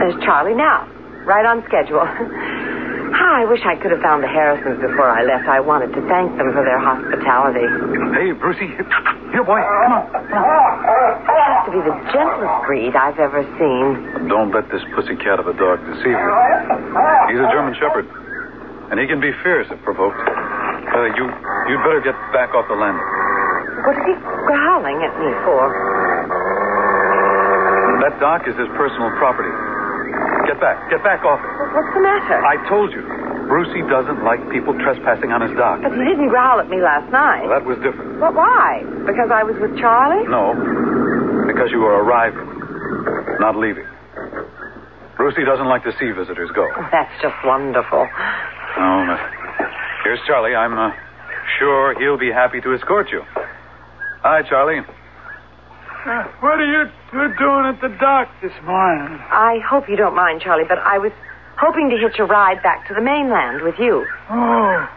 [0.00, 0.88] There's Charlie now,
[1.24, 2.02] right on schedule.
[3.12, 5.48] Ah, I wish I could have found the Harrisons before I left.
[5.48, 7.66] I wanted to thank them for their hospitality.
[8.14, 8.70] Hey, Brucey.
[9.34, 9.58] Here, boy.
[9.58, 10.04] Come on.
[10.10, 14.28] He has to be the gentlest breed I've ever seen.
[14.30, 16.30] Don't let this pussycat of a dog deceive you.
[17.34, 18.06] He's a German Shepherd,
[18.90, 20.18] and he can be fierce if provoked.
[20.18, 21.24] Uh, you,
[21.70, 23.06] you'd better get back off the landing.
[23.86, 24.14] What is he
[24.46, 25.62] growling at me for?
[28.02, 29.52] That dock is his personal property.
[30.46, 30.76] Get back.
[30.90, 31.50] Get back off it.
[31.74, 32.38] What's the matter?
[32.42, 33.02] I told you.
[33.50, 35.82] Brucey doesn't like people trespassing on his dock.
[35.82, 37.42] But he didn't growl at me last night.
[37.42, 38.22] Well, that was different.
[38.22, 38.86] But why?
[39.02, 40.22] Because I was with Charlie?
[40.30, 40.54] No,
[41.50, 42.46] because you were arriving,
[43.42, 43.86] not leaving.
[45.18, 46.62] Brucey doesn't like to see visitors go.
[46.62, 48.06] Oh, that's just wonderful.
[48.06, 49.20] Oh, but
[50.06, 50.54] here's Charlie.
[50.54, 50.94] I'm uh,
[51.58, 53.22] sure he'll be happy to escort you.
[54.22, 54.80] Hi, Charlie.
[56.00, 59.20] Uh, what are you two doing at the dock this morning?
[59.20, 61.12] I hope you don't mind, Charlie, but I was
[61.60, 64.06] hoping to hitch a ride back to the mainland with you.
[64.30, 64.88] Oh,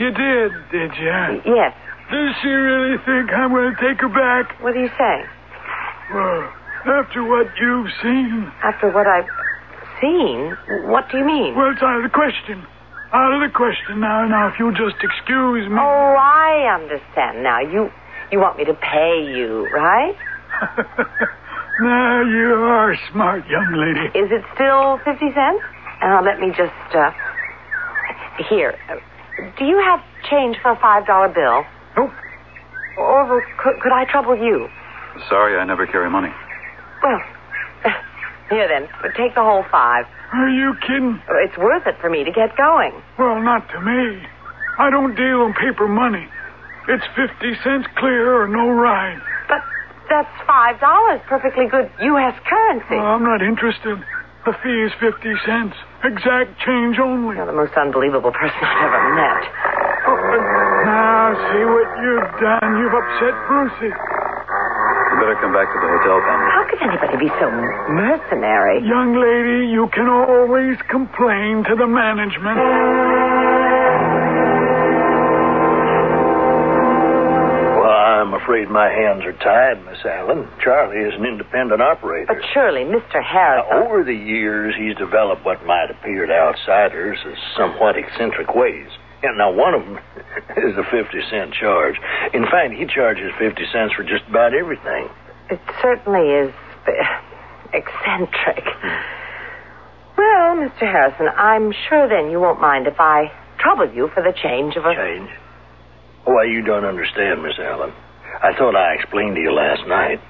[0.00, 1.54] you did, did you?
[1.54, 1.74] Yes.
[2.10, 4.58] Does she really think I'm going to take her back?
[4.60, 5.16] What do you say?
[6.12, 6.50] Well,
[6.90, 8.50] after what you've seen.
[8.64, 9.28] After what I've
[10.00, 10.56] seen?
[10.90, 11.54] What do you mean?
[11.54, 12.66] Well, it's out of the question.
[13.12, 14.26] Out of the question now.
[14.26, 15.76] Now, if you'll just excuse me.
[15.78, 17.60] Oh, I understand now.
[17.60, 17.90] You
[18.32, 20.16] you want me to pay you, right?
[21.80, 24.06] now you are a smart young lady.
[24.18, 25.62] Is it still 50 cents?
[26.02, 27.10] Now, let me just, uh,
[28.48, 28.74] here.
[28.88, 28.96] Uh,
[29.58, 31.64] Do you have change for a $5 bill?
[31.96, 32.10] Nope.
[32.98, 34.68] Or could, could I trouble you?
[35.28, 36.30] Sorry, I never carry money.
[37.02, 37.20] Well,
[38.50, 38.88] here then.
[39.14, 40.04] Take the whole five.
[40.32, 41.20] Are you kidding?
[41.46, 42.92] It's worth it for me to get going.
[43.18, 44.22] Well, not to me.
[44.78, 46.26] I don't deal in paper money.
[46.88, 49.20] It's 50 cents clear or no ride.
[50.08, 52.32] But that's five dollars, perfectly good U.S.
[52.48, 52.96] currency.
[52.96, 54.00] Well, I'm not interested.
[54.48, 55.76] The fee is 50 cents.
[56.04, 57.36] Exact change only.
[57.36, 59.42] You're the most unbelievable person I've ever met.
[60.08, 60.16] Oh,
[60.88, 62.70] Now, see what you've done.
[62.80, 63.92] You've upset Brucey.
[63.92, 66.48] You better come back to the hotel, Pamela.
[66.56, 67.50] How could anybody be so
[67.92, 68.80] mercenary?
[68.88, 72.56] Young lady, you can always complain to the management.
[78.28, 80.46] I'm afraid my hands are tied, Miss Allen.
[80.62, 82.26] Charlie is an independent operator.
[82.28, 83.24] But surely, Mr.
[83.24, 83.64] Harris.
[83.70, 88.90] Now, over the years, he's developed what might appear to outsiders as somewhat eccentric ways.
[89.22, 89.96] And now, one of them
[90.60, 91.96] is the 50 cent charge.
[92.34, 95.08] In fact, he charges 50 cents for just about everything.
[95.48, 96.52] It certainly is
[96.84, 96.92] uh,
[97.72, 98.60] eccentric.
[100.20, 100.84] Well, Mr.
[100.84, 104.84] Harrison, I'm sure then you won't mind if I trouble you for the change of
[104.84, 104.92] a.
[104.92, 105.30] Change?
[106.26, 107.94] Why, you don't understand, Miss Allen.
[108.42, 110.20] I thought I explained to you last night.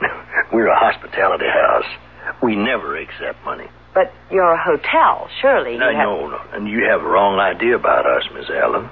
[0.52, 1.88] We're a hospitality house.
[2.42, 3.66] We never accept money.
[3.94, 5.28] But you're a hotel.
[5.40, 6.08] Surely you Now, have...
[6.08, 6.40] no, no.
[6.52, 8.88] And you have a wrong idea about us, Miss Allen.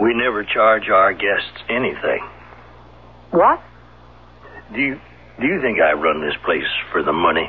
[0.00, 2.20] We never charge our guests anything.
[3.30, 3.60] What?
[4.74, 5.00] Do you
[5.40, 7.48] do you think I run this place for the money?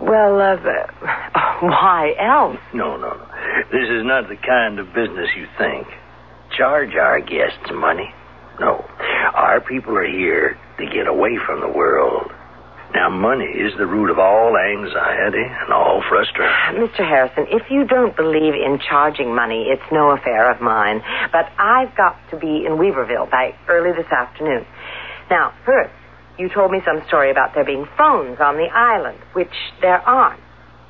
[0.00, 0.56] Well, uh,
[1.60, 2.58] why else?
[2.74, 3.26] No, no, no.
[3.70, 5.86] This is not the kind of business you think.
[6.56, 8.12] Charge our guests money.
[8.60, 8.84] No.
[9.34, 12.30] Our people are here to get away from the world.
[12.94, 16.76] Now, money is the root of all anxiety and all frustration.
[16.76, 17.08] Uh, Mr.
[17.08, 21.00] Harrison, if you don't believe in charging money, it's no affair of mine.
[21.32, 24.66] But I've got to be in Weaverville by early this afternoon.
[25.30, 25.94] Now, first,
[26.38, 30.40] you told me some story about there being phones on the island, which there aren't.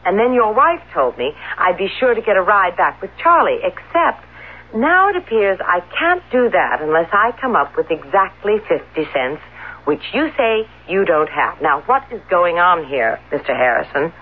[0.04, 3.12] And then your wife told me I'd be sure to get a ride back with
[3.22, 4.26] Charlie, except
[4.74, 9.40] now it appears I can't do that unless I come up with exactly 50 cents,
[9.84, 11.60] which you say you don't have.
[11.60, 13.56] Now, what is going on here, Mr.
[13.56, 14.12] Harrison?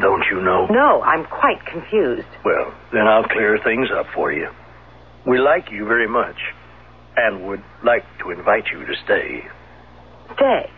[0.00, 0.66] Don't you know?
[0.70, 2.28] No, I'm quite confused.
[2.44, 4.48] Well, then I'll clear things up for you.
[5.26, 6.36] We like you very much
[7.16, 9.42] and would like to invite you to stay.
[10.36, 10.70] Stay.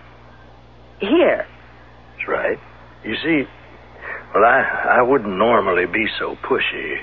[1.00, 1.46] Here.
[2.16, 2.58] That's right.
[3.04, 3.44] You see,
[4.34, 6.96] well, I, I wouldn't normally be so pushy,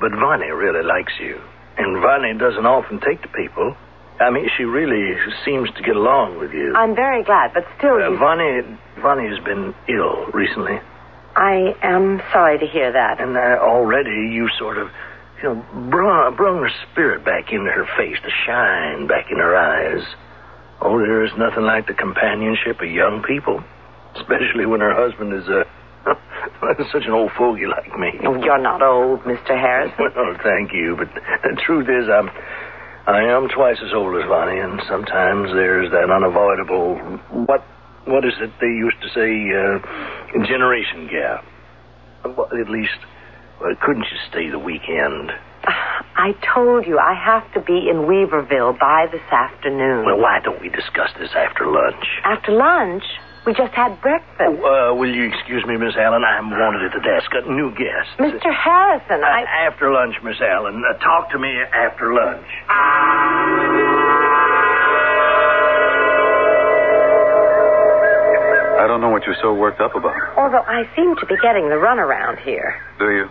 [0.00, 1.40] but Vonnie really likes you.
[1.80, 3.74] And Vonnie doesn't often take to people.
[4.20, 5.16] I mean, she really
[5.46, 6.74] seems to get along with you.
[6.76, 8.18] I'm very glad, but still, Uh, you...
[8.18, 8.60] Vonnie,
[9.00, 10.78] Vonnie has been ill recently.
[11.36, 13.18] I am sorry to hear that.
[13.20, 14.88] And uh, already you sort of,
[15.42, 19.56] you know, brought, brung her spirit back into her face, the shine back in her
[19.56, 20.04] eyes.
[20.82, 23.64] Oh, there is nothing like the companionship of young people,
[24.16, 25.64] especially when her husband is uh,
[26.92, 28.18] such an old fogey like me.
[28.24, 29.58] Oh, you're not old, Mr.
[29.58, 29.94] Harrison.
[30.16, 32.28] Well, thank you, but the truth is, I'm,
[33.06, 36.96] I am twice as old as Vonnie, and sometimes there's that unavoidable
[37.46, 37.64] what,
[38.06, 41.44] what is it they used to say, uh, generation gap.
[42.24, 42.98] Well, at least,
[43.60, 45.32] well, couldn't you stay the weekend?
[46.16, 50.04] I told you I have to be in Weaverville by this afternoon.
[50.04, 52.04] Well, why don't we discuss this after lunch?
[52.24, 53.04] After lunch,
[53.46, 54.60] we just had breakfast.
[54.60, 56.22] Uh, will you excuse me, Miss Allen?
[56.24, 57.30] I'm wanted at the desk.
[57.32, 58.10] A new guest.
[58.18, 58.52] Mr.
[58.52, 59.42] Harrison, I.
[59.42, 60.82] Uh, after lunch, Miss Allen.
[60.84, 62.46] Uh, talk to me after lunch.
[68.80, 70.16] I don't know what you're so worked up about.
[70.38, 72.80] Although I seem to be getting the runaround here.
[72.98, 73.28] Do you?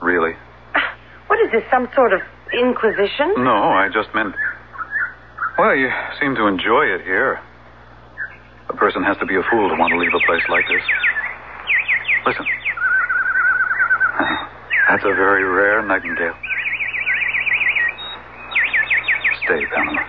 [0.00, 0.32] Really?
[1.28, 2.20] What is this, some sort of
[2.52, 3.32] inquisition?
[3.38, 4.34] No, I just meant.
[5.56, 5.88] Well, you
[6.20, 7.40] seem to enjoy it here.
[8.70, 10.82] A person has to be a fool to want to leave a place like this.
[12.26, 12.46] Listen.
[14.88, 16.34] That's a very rare nightingale.
[19.44, 20.00] Stay, Pamela.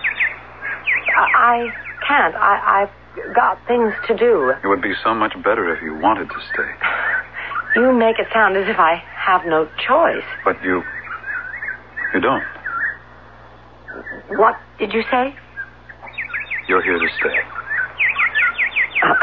[1.16, 1.72] I, I
[2.06, 2.34] can't.
[2.36, 2.90] I, I've
[3.34, 4.50] got things to do.
[4.62, 6.70] It would be so much better if you wanted to stay.
[7.76, 10.22] You make it sound as if I have no choice.
[10.44, 10.80] But you.
[12.14, 12.44] You don't.
[14.38, 15.34] What did you say?
[16.68, 17.34] You're here to stay.
[19.10, 19.14] Uh,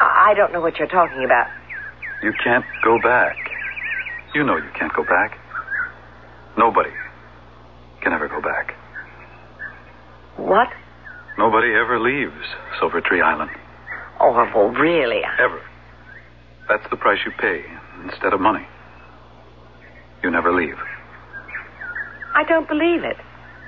[0.00, 1.46] I don't know what you're talking about.
[2.22, 3.36] You can't go back.
[4.34, 5.38] You know you can't go back.
[6.56, 6.90] Nobody
[8.02, 8.74] can ever go back.
[10.36, 10.68] What?
[11.38, 12.46] Nobody ever leaves
[12.78, 13.50] Silver Tree Island.
[14.20, 15.22] Orville, really?
[15.38, 15.60] Ever.
[16.68, 17.64] That's the price you pay
[18.04, 18.66] instead of money.
[20.22, 20.78] You never leave.
[22.34, 23.16] I don't believe it.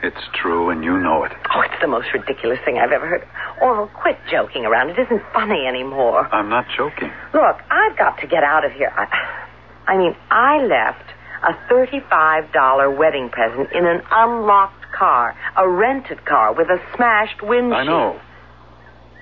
[0.03, 1.33] It's true, and you know it.
[1.55, 3.27] Oh, it's the most ridiculous thing I've ever heard.
[3.63, 4.91] Orville, quit joking around.
[4.91, 6.29] It isn't funny anymore.
[6.33, 7.11] I'm not joking.
[7.33, 8.93] Look, I've got to get out of here.
[8.95, 11.09] I, I mean, I left
[11.43, 17.73] a $35 wedding present in an unlocked car, a rented car with a smashed windshield.
[17.73, 18.21] I know.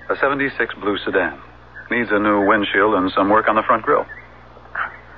[0.09, 1.39] A 76 blue sedan.
[1.89, 4.05] Needs a new windshield and some work on the front grille.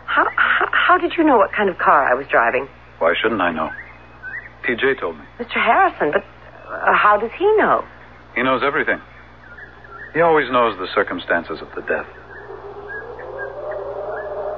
[0.05, 2.67] How, how, how did you know what kind of car I was driving?
[2.99, 3.69] Why shouldn't I know?
[4.67, 5.23] TJ told me.
[5.39, 5.53] Mr.
[5.53, 7.85] Harrison, but uh, how does he know?
[8.35, 8.99] He knows everything.
[10.13, 12.07] He always knows the circumstances of the death.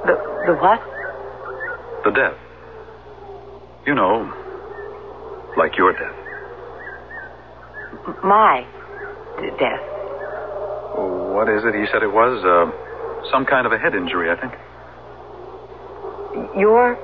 [0.06, 0.80] The, the what?
[2.04, 2.36] The death.
[3.86, 4.32] You know,
[5.56, 6.16] like your death.
[8.24, 8.66] My
[9.40, 9.80] d- death.
[10.96, 12.44] What is it he said it was?
[12.44, 12.70] Uh,
[13.30, 14.52] some kind of a head injury, I think.
[16.56, 16.98] You're.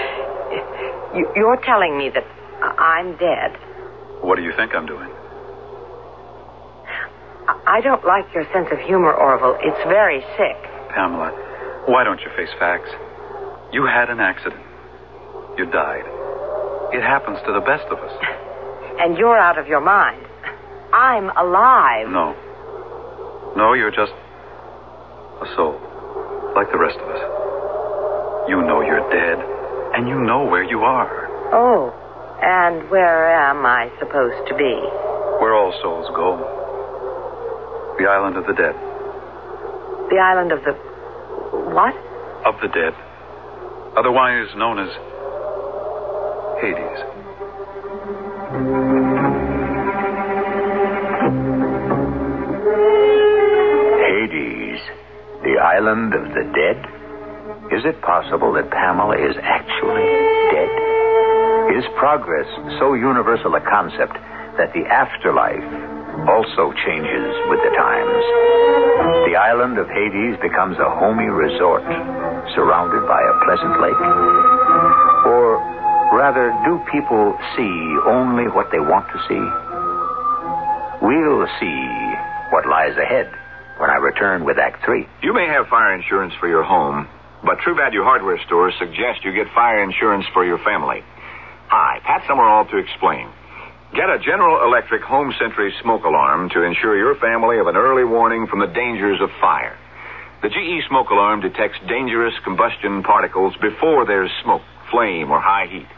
[1.14, 2.24] You- You're telling me that
[2.78, 3.56] I'm dead.
[4.20, 5.08] What do you think I'm doing?
[7.66, 9.56] I don't like your sense of humor, Orville.
[9.60, 10.56] It's very sick.
[10.90, 11.30] Pamela,
[11.86, 12.90] why don't you face facts?
[13.72, 14.60] You had an accident.
[15.56, 16.04] You died.
[16.92, 18.12] It happens to the best of us.
[19.00, 20.26] And you're out of your mind.
[20.92, 22.06] I'm alive.
[22.10, 22.34] No.
[23.56, 24.12] No, you're just
[25.40, 25.80] a soul.
[26.54, 27.20] like the rest of us.
[28.50, 29.38] You know you're dead,
[29.94, 31.90] and you know where you are, Oh,
[32.42, 34.74] and where am I supposed to be?
[35.40, 36.36] where all souls go.
[37.98, 38.74] The island of the dead.
[40.10, 40.72] The island of the.
[41.74, 41.94] What?
[42.46, 42.94] Of the dead.
[43.96, 44.90] Otherwise known as
[46.62, 47.00] Hades.
[53.50, 54.80] Hades,
[55.42, 56.99] the island of the dead?
[57.70, 60.10] Is it possible that Pamela is actually
[60.50, 60.72] dead?
[61.78, 62.50] Is progress
[62.82, 64.18] so universal a concept
[64.58, 65.62] that the afterlife
[66.26, 68.22] also changes with the times?
[69.30, 71.86] The island of Hades becomes a homey resort
[72.58, 74.02] surrounded by a pleasant lake?
[75.30, 75.62] Or
[76.10, 77.78] rather, do people see
[78.10, 79.44] only what they want to see?
[81.06, 81.80] We'll see
[82.50, 83.30] what lies ahead
[83.78, 85.06] when I return with Act Three.
[85.22, 87.06] You may have fire insurance for your home,
[87.44, 91.02] but True Value Hardware stores suggest you get fire insurance for your family.
[91.68, 93.28] Hi, Pat Summerall to explain.
[93.94, 98.04] Get a General Electric Home Sentry smoke alarm to ensure your family of an early
[98.04, 99.76] warning from the dangers of fire.
[100.42, 105.88] The GE smoke alarm detects dangerous combustion particles before there's smoke, flame, or high heat.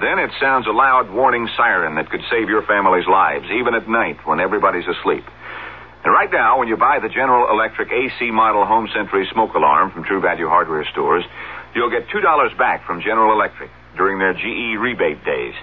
[0.00, 3.88] Then it sounds a loud warning siren that could save your family's lives, even at
[3.88, 5.24] night when everybody's asleep.
[6.04, 9.92] And right now, when you buy the General Electric AC model Home Sentry smoke alarm
[9.92, 11.22] from True Value Hardware stores,
[11.76, 15.54] you'll get $2 back from General Electric during their GE rebate days.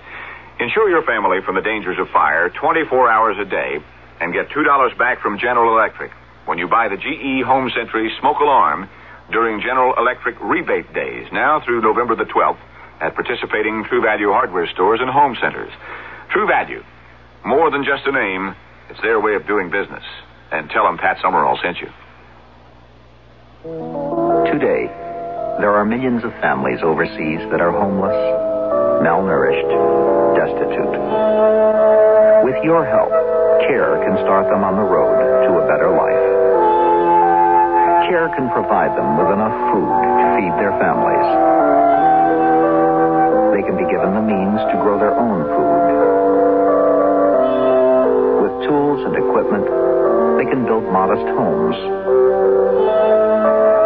[0.60, 3.84] Insure your family from the dangers of fire 24 hours a day
[4.22, 6.12] and get $2 back from General Electric
[6.46, 8.88] when you buy the GE Home Sentry smoke alarm
[9.32, 12.58] during General Electric rebate days, now through November the 12th,
[13.02, 15.72] at participating True Value hardware stores and home centers.
[16.32, 16.84] True Value,
[17.46, 18.56] more than just a name,
[18.90, 20.04] it's their way of doing business.
[20.52, 21.90] And tell them Pat Summerall sent you.
[24.50, 24.88] Today,
[25.60, 28.16] there are millions of families overseas that are homeless,
[29.04, 29.68] malnourished,
[30.40, 30.96] destitute.
[32.48, 33.12] With your help,
[33.68, 36.24] CARE can start them on the road to a better life.
[38.10, 41.30] CARE can provide them with enough food to feed their families.
[43.54, 45.84] They can be given the means to grow their own food.
[48.40, 49.89] With tools and equipment,
[50.40, 51.76] they can build modest homes.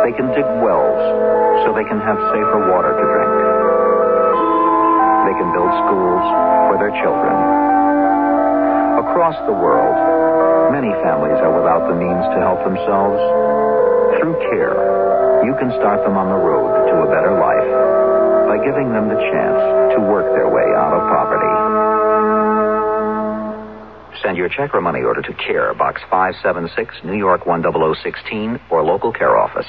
[0.05, 1.01] They can dig wells
[1.65, 3.33] so they can have safer water to drink.
[5.25, 6.25] They can build schools
[6.69, 7.33] for their children.
[9.01, 9.97] Across the world,
[10.69, 13.17] many families are without the means to help themselves.
[14.21, 17.69] Through CARE, you can start them on the road to a better life
[18.45, 21.82] by giving them the chance to work their way out of poverty.
[24.33, 29.13] Send your check or money order to CARE, Box 576, New York 10016, or local
[29.13, 29.67] care office.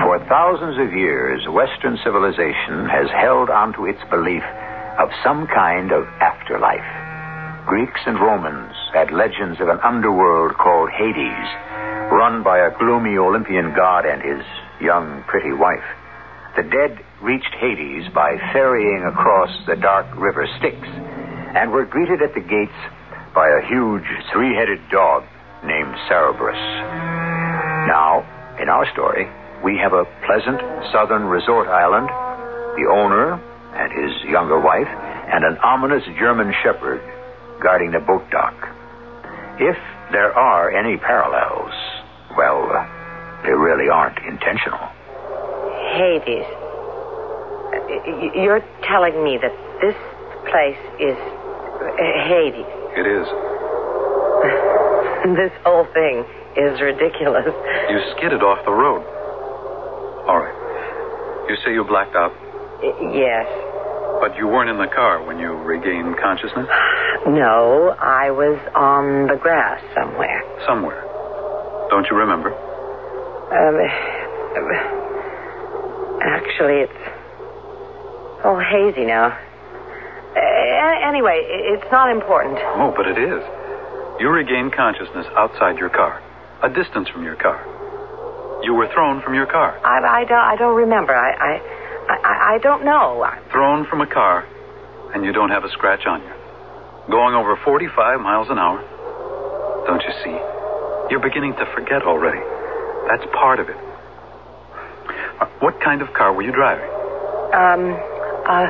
[0.00, 4.42] For thousands of years, Western civilization has held onto its belief
[4.98, 7.04] of some kind of afterlife.
[7.66, 11.65] Greeks and Romans had legends of an underworld called Hades,
[12.16, 14.40] run by a gloomy Olympian god and his
[14.80, 15.84] young, pretty wife.
[16.56, 22.32] The dead reached Hades by ferrying across the dark river Styx and were greeted at
[22.32, 22.80] the gates
[23.34, 25.24] by a huge three headed dog
[25.60, 26.56] named Cerberus.
[27.84, 28.24] Now,
[28.60, 29.28] in our story,
[29.62, 30.60] we have a pleasant
[30.92, 32.08] southern resort island,
[32.80, 33.36] the owner
[33.76, 37.04] and his younger wife, and an ominous German shepherd
[37.60, 38.56] guarding the boat dock.
[39.60, 39.76] If
[40.12, 41.74] there are any parallels,
[42.36, 42.68] well,
[43.44, 44.78] they really aren't intentional.
[45.96, 46.46] Hades.
[47.72, 49.96] Uh, You're telling me that this
[50.50, 51.96] place is uh,
[52.28, 52.66] Hades.
[52.96, 53.26] It is.
[55.26, 56.22] This whole thing
[56.56, 57.46] is ridiculous.
[57.90, 59.02] You skidded off the road.
[60.28, 60.54] All right.
[61.50, 62.30] You say you blacked out,
[63.12, 63.46] Yes.
[64.20, 66.68] but you weren't in the car when you regained consciousness?
[67.26, 70.42] No, I was on the grass somewhere.
[70.64, 71.02] Somewhere.
[71.90, 72.50] Don't you remember?
[73.46, 73.76] Um,
[76.22, 77.00] actually, it's
[78.44, 79.38] oh hazy now.
[80.36, 82.58] Uh, anyway, it's not important.
[82.76, 83.42] Oh, but it is.
[84.20, 86.20] You regained consciousness outside your car,
[86.62, 87.62] a distance from your car.
[88.64, 89.78] You were thrown from your car.
[89.84, 90.38] I, I don't.
[90.38, 91.14] I don't remember.
[91.14, 91.60] I, I,
[92.08, 93.22] I, I don't know.
[93.22, 94.44] I- Thrown from a car,
[95.14, 96.32] and you don't have a scratch on you.
[97.10, 98.82] Going over 45 miles an hour.
[99.86, 100.36] Don't you see?
[101.10, 102.40] You're beginning to forget already.
[103.08, 103.76] That's part of it.
[105.40, 106.88] Uh, What kind of car were you driving?
[107.54, 107.96] Um,
[108.46, 108.68] Uh,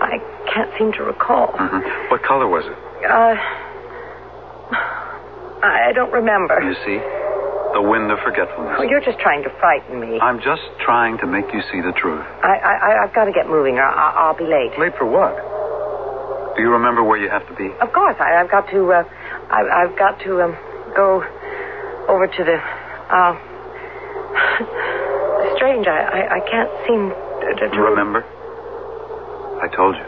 [0.00, 0.22] I
[0.54, 1.48] can't seem to recall.
[1.58, 1.82] Mhm.
[2.10, 2.76] What color was it?
[3.04, 3.34] Uh,
[5.62, 6.60] I don't remember.
[6.62, 7.02] You see?
[7.74, 8.76] The wind of forgetfulness.
[8.78, 10.20] Oh, you're just trying to frighten me.
[10.22, 12.24] I'm just trying to make you see the truth.
[12.42, 14.78] I, I, I- I've got to get moving, or I, I'll be late.
[14.78, 15.34] Late for what?
[16.56, 17.66] Do you remember where you have to be?
[17.80, 18.92] Of course, I, I've got to.
[18.92, 19.04] Uh,
[19.50, 20.56] I, I've got to um,
[20.94, 21.22] go
[22.08, 22.56] over to the.
[23.08, 23.32] Uh,
[25.56, 25.86] strange.
[25.86, 27.68] I, I, I can't seem to.
[27.68, 28.24] to You remember?
[29.62, 30.04] I told you.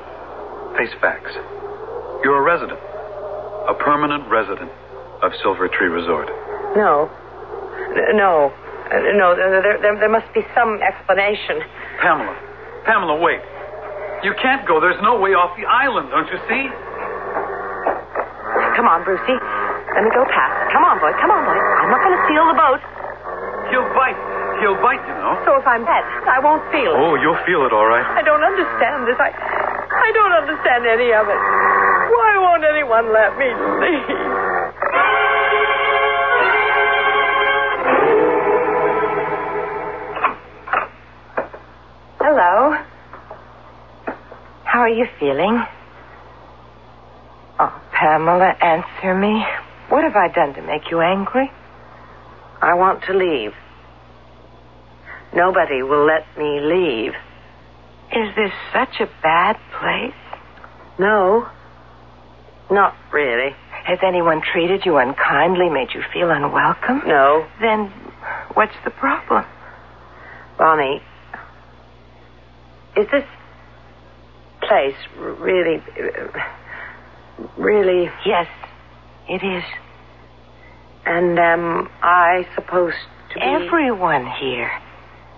[0.79, 1.33] Face facts.
[2.23, 2.79] You're a resident.
[3.69, 4.71] A permanent resident
[5.23, 6.29] of Silver Tree Resort.
[6.77, 7.11] No.
[7.97, 8.53] N- No.
[8.91, 11.63] No, there, there, there must be some explanation.
[12.03, 12.35] Pamela.
[12.85, 13.39] Pamela, wait.
[14.27, 14.81] You can't go.
[14.81, 16.67] There's no way off the island, don't you see?
[18.81, 19.37] Come on, Brucey.
[19.93, 20.73] Let me go past.
[20.73, 21.13] Come on, boy.
[21.21, 21.53] Come on, boy.
[21.53, 22.81] I'm not going to steal the boat.
[23.69, 24.17] He'll bite.
[24.57, 25.37] He'll bite, you know.
[25.45, 26.97] So if I'm dead, I won't feel it.
[26.97, 28.01] Oh, you'll feel it all right.
[28.17, 29.21] I don't understand this.
[29.21, 31.37] I, I don't understand any of it.
[31.37, 33.53] Why won't anyone let me
[33.85, 34.17] leave?
[42.17, 42.81] Hello.
[44.65, 45.67] How are you feeling?
[48.11, 49.47] Pamela, answer me.
[49.89, 51.49] What have I done to make you angry?
[52.61, 53.53] I want to leave.
[55.33, 57.13] Nobody will let me leave.
[58.11, 60.13] Is this such a bad place?
[60.99, 61.49] No.
[62.69, 63.55] Not really.
[63.85, 67.03] Has anyone treated you unkindly, made you feel unwelcome?
[67.07, 67.47] No.
[67.61, 67.93] Then
[68.55, 69.45] what's the problem?
[70.59, 71.01] Vonnie,
[72.97, 73.25] is this
[74.63, 75.81] place really.
[77.57, 78.11] Really.
[78.25, 78.49] Yes,
[79.29, 79.65] it is.
[81.07, 82.97] And am I supposed
[83.31, 83.41] to be.
[83.41, 84.71] Everyone here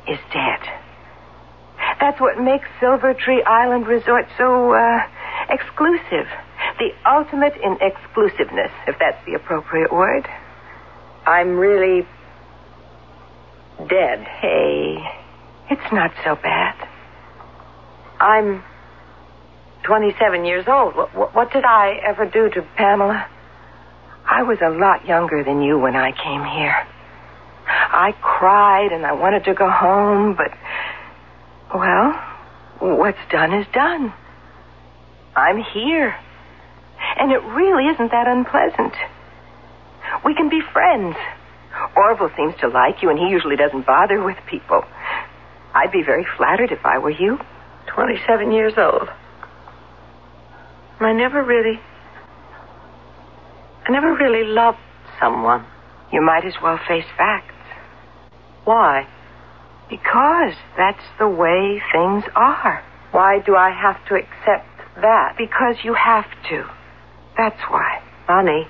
[0.08, 0.60] is dead.
[2.00, 4.98] That's what makes Silver Tree Island Resort so uh,
[5.48, 6.26] exclusive.
[6.78, 10.28] The ultimate in exclusiveness, if that's the appropriate word.
[11.26, 12.06] I'm really.
[13.88, 14.20] dead.
[14.40, 14.98] Hey,
[15.70, 16.88] it's not so bad.
[18.20, 18.62] I'm
[19.84, 20.94] 27 years old.
[20.94, 23.26] What, what, did I ever do to Pamela?
[24.24, 26.86] I was a lot younger than you when I came here.
[27.66, 30.52] I cried and I wanted to go home, but,
[31.74, 32.12] well,
[32.78, 34.12] what's done is done.
[35.34, 36.14] I'm here.
[37.18, 38.94] And it really isn't that unpleasant.
[40.24, 41.16] We can be friends.
[41.96, 44.84] Orville seems to like you, and he usually doesn't bother with people.
[45.74, 47.38] I'd be very flattered if I were you.
[47.86, 49.08] 27 years old.
[51.04, 51.80] I never really.
[53.86, 54.78] I never really loved
[55.20, 55.66] someone.
[56.12, 57.54] You might as well face facts.
[58.64, 59.08] Why?
[59.88, 62.84] Because that's the way things are.
[63.10, 64.68] Why do I have to accept
[65.00, 65.34] that?
[65.36, 66.64] Because you have to.
[67.36, 68.02] That's why.
[68.26, 68.66] Vonnie,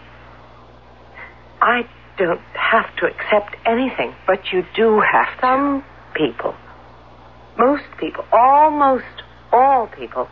[1.61, 1.83] I
[2.17, 4.15] don't have to accept anything.
[4.27, 5.41] But you do have to.
[5.41, 6.55] Some people,
[7.59, 9.23] most people, almost
[9.53, 10.29] all people,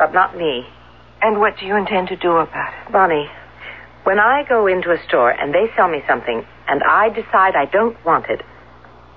[0.00, 0.66] but not me.
[1.22, 2.90] And what do you intend to do about it?
[2.90, 3.30] Vonnie,
[4.04, 7.66] when I go into a store and they sell me something and I decide I
[7.66, 8.40] don't want it,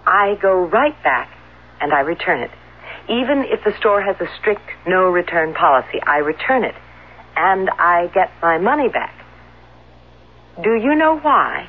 [0.06, 1.32] I go right back
[1.80, 2.52] and I return it.
[3.10, 6.76] Even if the store has a strict no return policy, I return it
[7.38, 9.16] and I get my money back.
[10.62, 11.68] Do you know why?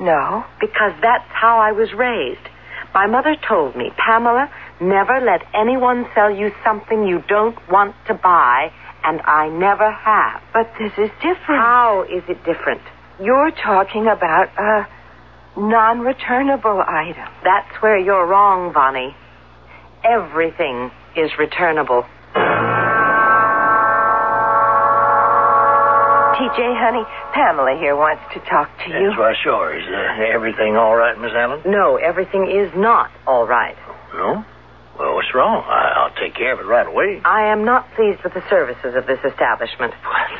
[0.00, 0.44] No.
[0.60, 2.48] Because that's how I was raised.
[2.92, 4.50] My mother told me, Pamela,
[4.80, 8.72] never let anyone sell you something you don't want to buy,
[9.04, 10.42] and I never have.
[10.52, 11.62] But this is different.
[11.62, 12.82] How is it different?
[13.20, 14.86] You're talking about a
[15.58, 17.28] non returnable item.
[17.44, 19.16] That's where you're wrong, Vonnie.
[20.04, 22.04] Everything is returnable.
[26.36, 27.02] TJ, honey,
[27.32, 29.08] Pamela here wants to talk to you.
[29.08, 29.72] That's why, sure.
[29.74, 31.62] Is uh, everything all right, Miss Allen?
[31.64, 33.76] No, everything is not all right.
[34.12, 34.44] No?
[34.98, 35.64] Well, what's wrong?
[35.66, 37.20] I, I'll take care of it right away.
[37.24, 39.92] I am not pleased with the services of this establishment.
[40.04, 40.30] What?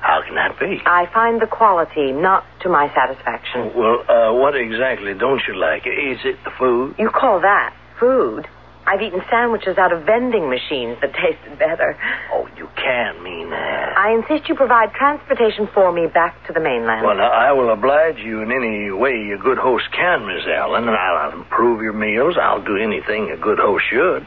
[0.00, 0.82] How can that be?
[0.86, 3.72] I find the quality not to my satisfaction.
[3.74, 5.86] Well, uh, what exactly don't you like?
[5.86, 6.94] Is it the food?
[6.98, 8.46] You call that food?
[8.86, 11.98] I've eaten sandwiches out of vending machines that tasted better.
[12.32, 13.98] Oh, you can't mean that.
[13.98, 17.04] I insist you provide transportation for me back to the mainland.
[17.04, 20.86] Well, I will oblige you in any way a good host can, Miss Allen.
[20.86, 22.36] And I'll improve your meals.
[22.40, 24.24] I'll do anything a good host should.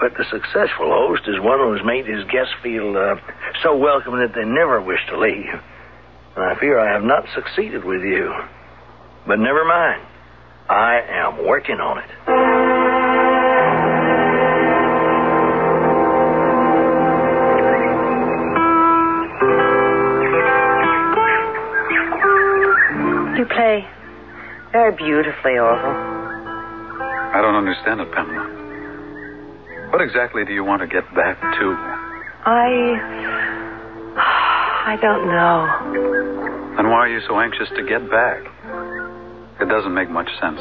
[0.00, 3.16] But the successful host is one who's made his guests feel uh,
[3.62, 5.60] so welcome that they never wish to leave.
[6.36, 8.32] And I fear I have not succeeded with you.
[9.26, 10.06] But never mind.
[10.70, 12.79] I am working on it.
[23.54, 23.86] Play
[24.72, 25.98] very beautifully, Orville.
[27.34, 29.90] I don't understand it, Pamela.
[29.90, 31.66] What exactly do you want to get back to?
[32.46, 32.70] I.
[34.86, 36.76] I don't know.
[36.76, 38.40] Then why are you so anxious to get back?
[39.60, 40.60] It doesn't make much sense.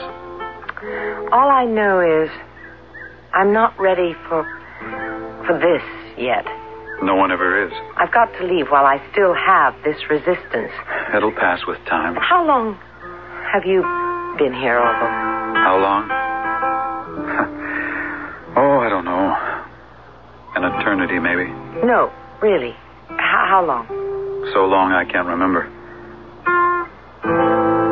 [1.32, 2.30] All I know is
[3.34, 4.44] I'm not ready for
[5.46, 5.84] for this
[6.18, 6.46] yet.
[7.02, 7.72] No one ever is.
[7.98, 10.72] I've got to leave while I still have this resistance.
[11.16, 12.16] It'll pass with time.
[12.16, 12.76] How long
[13.52, 13.82] have you
[14.38, 15.10] been here, Orville?
[15.56, 16.10] How long?
[18.58, 19.36] oh, I don't know.
[20.56, 21.46] An eternity, maybe.
[21.86, 22.72] No, really.
[22.72, 22.76] H-
[23.18, 23.88] how long?
[24.54, 25.68] So long I can't remember.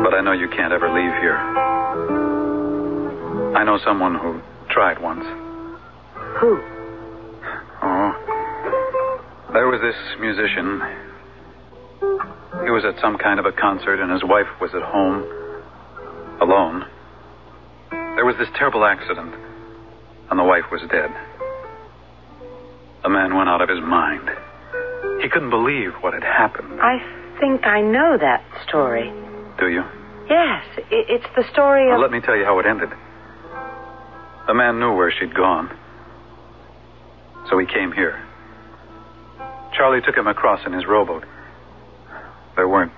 [0.04, 1.36] But I know you can't ever leave here.
[3.56, 4.40] I know someone who
[4.70, 5.24] tried once.
[6.40, 6.60] Who?
[9.78, 10.80] Was this musician.
[12.64, 15.22] He was at some kind of a concert, and his wife was at home,
[16.40, 16.84] alone.
[17.90, 19.34] There was this terrible accident,
[20.30, 21.10] and the wife was dead.
[23.02, 24.28] The man went out of his mind.
[25.22, 26.80] He couldn't believe what had happened.
[26.80, 26.98] I
[27.38, 29.10] think I know that story.
[29.58, 29.82] Do you?
[30.28, 32.02] Yes, it's the story Well, of.
[32.02, 32.90] let me tell you how it ended.
[34.46, 35.70] The man knew where she'd gone.
[37.48, 38.24] So he came here.
[39.78, 41.24] Charlie took him across in his rowboat.
[42.56, 42.90] There weren't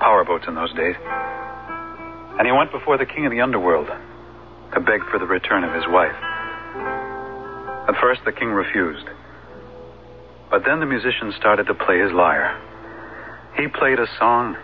[0.00, 0.96] powerboats in those days.
[0.96, 5.74] And he went before the king of the underworld to beg for the return of
[5.74, 6.16] his wife.
[7.86, 9.04] At first, the king refused.
[10.50, 12.56] But then the musician started to play his lyre.
[13.58, 14.56] He played a song.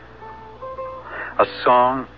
[1.38, 2.08] A song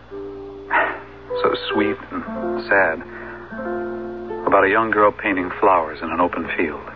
[1.42, 2.22] so sweet and
[2.70, 3.02] sad
[4.46, 6.86] about a young girl painting flowers in an open field.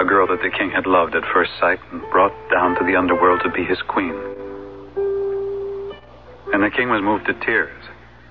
[0.00, 2.96] A girl that the king had loved at first sight and brought down to the
[2.96, 4.14] underworld to be his queen.
[6.52, 7.84] And the king was moved to tears,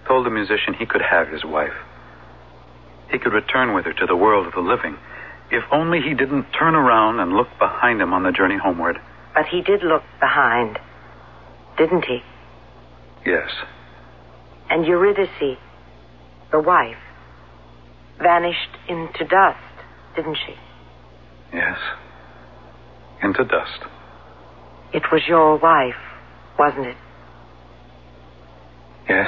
[0.08, 1.76] told the musician he could have his wife.
[3.12, 4.98] He could return with her to the world of the living
[5.54, 9.00] if only he didn't turn around and look behind him on the journey homeward.
[9.36, 10.80] But he did look behind,
[11.78, 12.22] didn't he?
[13.26, 13.50] Yes.
[14.70, 15.58] And Eurydice,
[16.52, 16.98] the wife,
[18.18, 19.60] vanished into dust,
[20.16, 20.56] didn't she?
[21.54, 21.78] Yes.
[23.22, 23.86] Into dust.
[24.94, 25.96] It was your wife,
[26.58, 26.98] wasn't it?
[29.10, 29.28] Yes.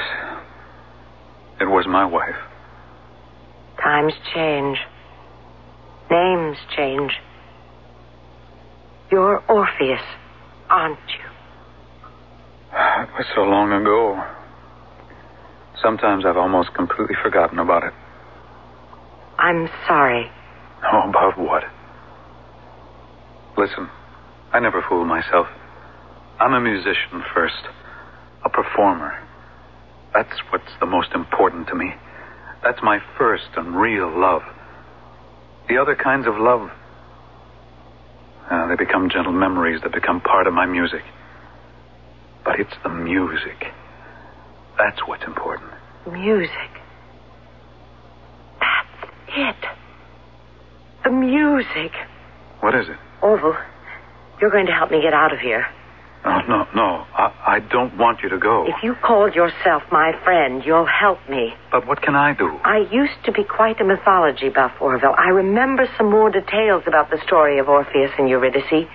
[1.60, 2.36] It was my wife.
[3.82, 4.78] Times change.
[6.10, 7.12] Names change.
[9.10, 10.00] You're Orpheus,
[10.68, 11.24] aren't you?
[12.72, 14.22] It was so long ago.
[15.82, 17.92] Sometimes I've almost completely forgotten about it.
[19.38, 20.30] I'm sorry.
[20.92, 21.62] Oh, about what?
[23.56, 23.88] Listen,
[24.52, 25.46] I never fool myself.
[26.38, 27.54] I'm a musician first,
[28.44, 29.18] a performer.
[30.12, 31.92] That's what's the most important to me.
[32.62, 34.42] That's my first and real love.
[35.68, 36.70] The other kinds of love,
[38.50, 41.02] uh, they become gentle memories that become part of my music.
[42.44, 43.72] But it's the music.
[44.78, 45.70] That's what's important.
[46.10, 46.70] Music.
[48.60, 49.68] That's it.
[51.04, 51.92] The music.
[52.60, 52.98] What is it?
[53.26, 53.56] Orville,
[54.40, 55.66] you're going to help me get out of here.
[56.24, 57.06] No, no, no.
[57.14, 58.66] I, I don't want you to go.
[58.68, 61.54] If you called yourself my friend, you'll help me.
[61.72, 62.48] But what can I do?
[62.64, 65.14] I used to be quite a mythology buff, Orville.
[65.18, 68.86] I remember some more details about the story of Orpheus and Eurydice.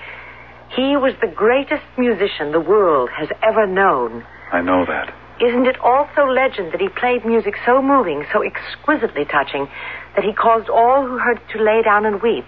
[0.75, 4.25] He was the greatest musician the world has ever known.
[4.51, 5.13] I know that.
[5.41, 9.67] Isn't it also legend that he played music so moving, so exquisitely touching,
[10.15, 12.45] that he caused all who heard it to lay down and weep?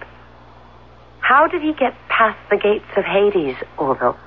[1.24, 4.18] How did he get past the gates of Hades, Orville?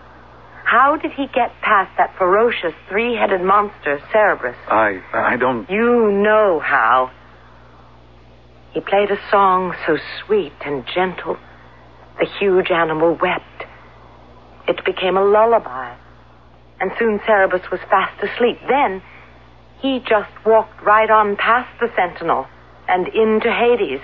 [0.66, 4.58] How did he get past that ferocious three-headed monster, Cerberus?
[4.68, 5.70] I I don't.
[5.70, 7.12] You know how.
[8.74, 11.38] He played a song so sweet and gentle.
[12.20, 13.66] The huge animal wept.
[14.68, 15.96] It became a lullaby.
[16.80, 18.58] And soon Cerberus was fast asleep.
[18.68, 19.04] Then
[19.82, 22.48] he just walked right on past the sentinel
[22.88, 24.02] and into Hades.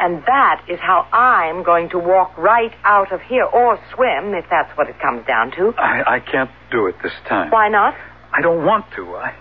[0.00, 4.44] And that is how I'm going to walk right out of here, or swim, if
[4.48, 5.72] that's what it comes down to.
[5.76, 7.50] I, I can't do it this time.
[7.50, 7.94] Why not?
[8.32, 9.14] I don't want to.
[9.16, 9.34] I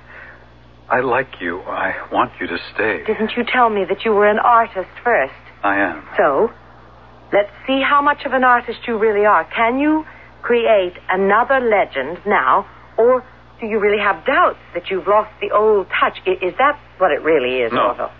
[0.90, 1.60] I like you.
[1.62, 3.04] I want you to stay.
[3.06, 5.34] Didn't you tell me that you were an artist first?
[5.62, 6.08] I am.
[6.18, 6.50] So,
[7.34, 9.44] let's see how much of an artist you really are.
[9.54, 10.06] Can you
[10.42, 12.66] create another legend now,
[12.98, 13.24] or
[13.60, 16.18] do you really have doubts that you've lost the old touch?
[16.26, 17.90] Is that what it really is, No.
[17.90, 18.12] Orville?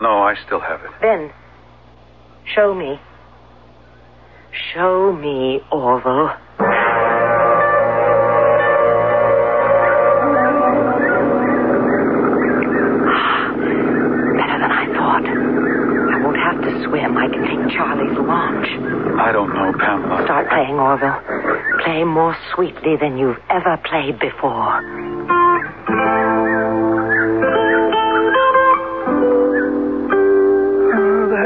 [0.00, 0.90] No, I still have it.
[1.00, 1.30] Ben,
[2.54, 2.98] show me.
[4.74, 6.28] Show me, Orville.
[14.38, 15.24] Better than I thought.
[15.26, 17.16] I won't have to swim.
[17.16, 18.68] I can take Charlie's launch.
[19.18, 20.22] I don't know, Pamela.
[20.24, 21.20] Start playing, Orville.
[21.84, 24.82] Play more sweetly than you've ever played before.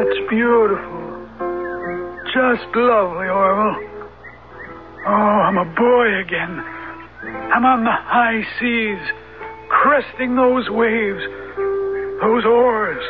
[0.09, 1.05] That's beautiful.
[2.33, 3.77] Just lovely, Orville.
[5.07, 6.61] Oh, I'm a boy again.
[7.53, 9.01] I'm on the high seas,
[9.69, 11.21] cresting those waves,
[12.23, 13.03] those oars.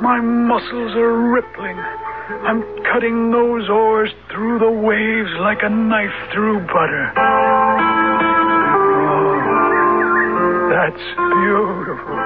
[0.00, 1.76] My muscles are rippling.
[1.76, 2.62] I'm
[2.92, 7.12] cutting those oars through the waves like a knife through butter.
[7.16, 7.76] Oh,
[10.70, 12.25] that's beautiful.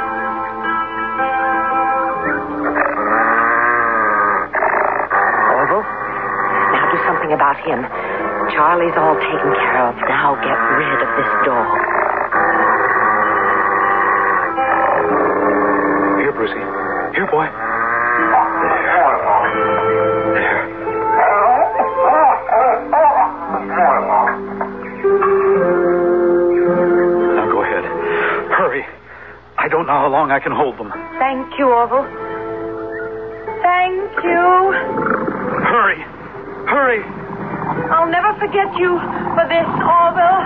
[7.30, 7.82] Something about him.
[8.54, 9.94] Charlie's all taken care of.
[10.08, 11.78] Now get rid of this dog.
[16.18, 16.64] Here, Brucey.
[17.14, 17.46] Here, boy.
[27.36, 27.84] Now go ahead.
[28.50, 28.84] Hurry.
[29.58, 30.92] I don't know how long I can hold them.
[31.18, 32.06] Thank you, Orville.
[33.62, 34.72] Thank you.
[35.68, 36.20] Hurry.
[36.70, 37.02] Hurry.
[37.88, 38.98] I'll never forget you
[39.34, 40.40] for this, Orville.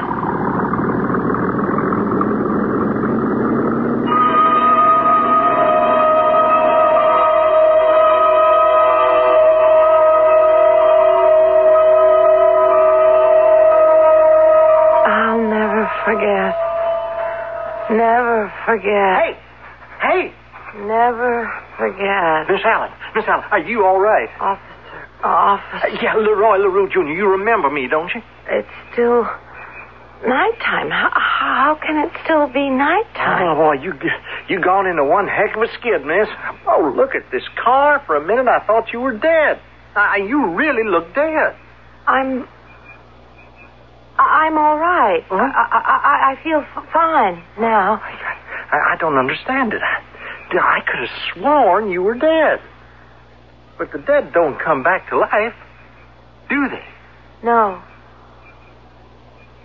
[15.06, 16.54] I'll never forget.
[17.90, 19.18] Never forget.
[19.20, 19.36] Hey!
[20.00, 20.32] Hey!
[20.86, 22.48] Never forget.
[22.50, 24.28] Miss Allen, Miss Allen, are you all right?
[24.40, 25.73] Officer, officer.
[25.84, 28.22] Uh, yeah, Leroy LaRue Jr., you remember me, don't you?
[28.48, 29.24] It's still
[30.26, 30.90] nighttime.
[30.90, 33.48] How, how can it still be nighttime?
[33.48, 33.92] Oh, boy, you
[34.48, 36.28] you gone into one heck of a skid, miss.
[36.66, 38.02] Oh, look at this car.
[38.06, 39.60] For a minute, I thought you were dead.
[39.94, 41.54] Uh, you really look dead.
[42.06, 42.48] I'm.
[44.16, 45.24] I'm all right.
[45.28, 48.00] I, I, I, I feel fine now.
[48.00, 49.82] I, I don't understand it.
[49.82, 50.02] I,
[50.56, 52.60] I could have sworn you were dead.
[53.76, 55.54] But the dead don't come back to life,
[56.48, 56.84] do they?
[57.42, 57.82] No.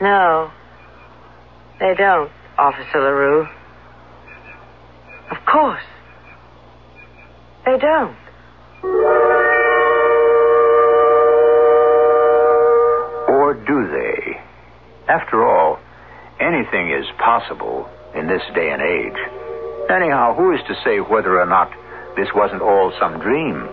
[0.01, 0.51] No.
[1.79, 3.47] They don't, Officer LaRue.
[5.31, 5.83] Of course.
[7.65, 8.15] They don't.
[13.29, 14.39] Or do they?
[15.07, 15.79] After all,
[16.39, 19.19] anything is possible in this day and age.
[19.89, 21.71] Anyhow, who is to say whether or not
[22.15, 23.67] this wasn't all some dream?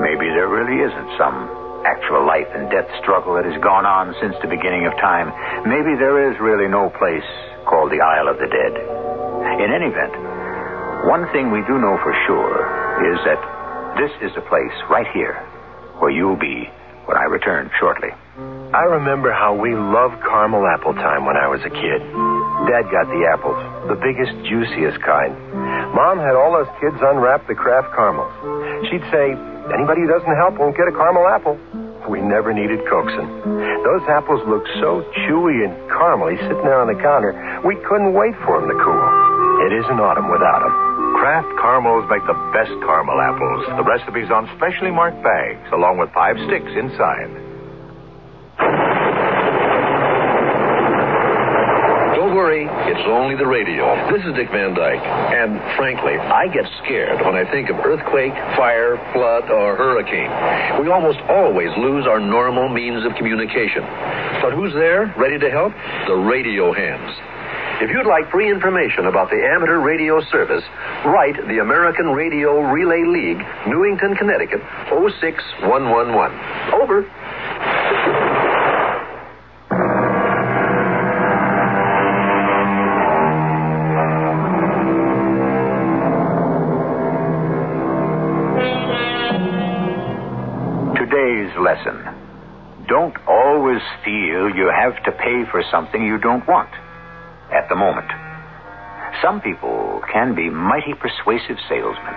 [0.00, 4.34] Maybe there really isn't some actual life and death struggle that has gone on since
[4.42, 5.30] the beginning of time.
[5.62, 7.26] Maybe there is really no place
[7.64, 8.74] called the Isle of the Dead.
[9.62, 10.14] In any event,
[11.06, 12.66] one thing we do know for sure
[13.14, 13.38] is that
[13.94, 15.38] this is the place right here
[16.02, 16.66] where you'll be
[17.06, 18.10] when I return shortly.
[18.74, 22.02] I remember how we loved caramel apple time when I was a kid.
[22.66, 23.56] Dad got the apples,
[23.86, 25.32] the biggest, juiciest kind.
[25.94, 28.34] Mom had all us kids unwrap the Kraft caramels.
[28.90, 29.32] She'd say,
[29.74, 31.56] anybody who doesn't help won't get a caramel apple.
[32.06, 33.26] We never needed coaxing.
[33.82, 37.34] Those apples looked so chewy and caramely sitting there on the counter,
[37.66, 39.06] we couldn't wait for them to cool.
[39.66, 40.74] It isn't autumn without them.
[41.18, 43.66] Kraft caramels make the best caramel apples.
[43.74, 47.45] The recipe's on specially marked bags, along with five sticks inside.
[52.64, 53.84] It's only the radio.
[54.08, 55.04] This is Dick Van Dyke.
[55.04, 60.32] And frankly, I get scared when I think of earthquake, fire, flood, or hurricane.
[60.80, 63.84] We almost always lose our normal means of communication.
[64.40, 65.74] But who's there, ready to help?
[66.08, 67.12] The radio hands.
[67.84, 70.64] If you'd like free information about the amateur radio service,
[71.04, 76.72] write the American Radio Relay League, Newington, Connecticut, 06111.
[76.72, 77.04] Over.
[91.58, 91.96] Lesson.
[92.88, 96.70] Don't always feel you have to pay for something you don't want
[97.50, 98.08] at the moment.
[99.22, 102.16] Some people can be mighty persuasive salesmen,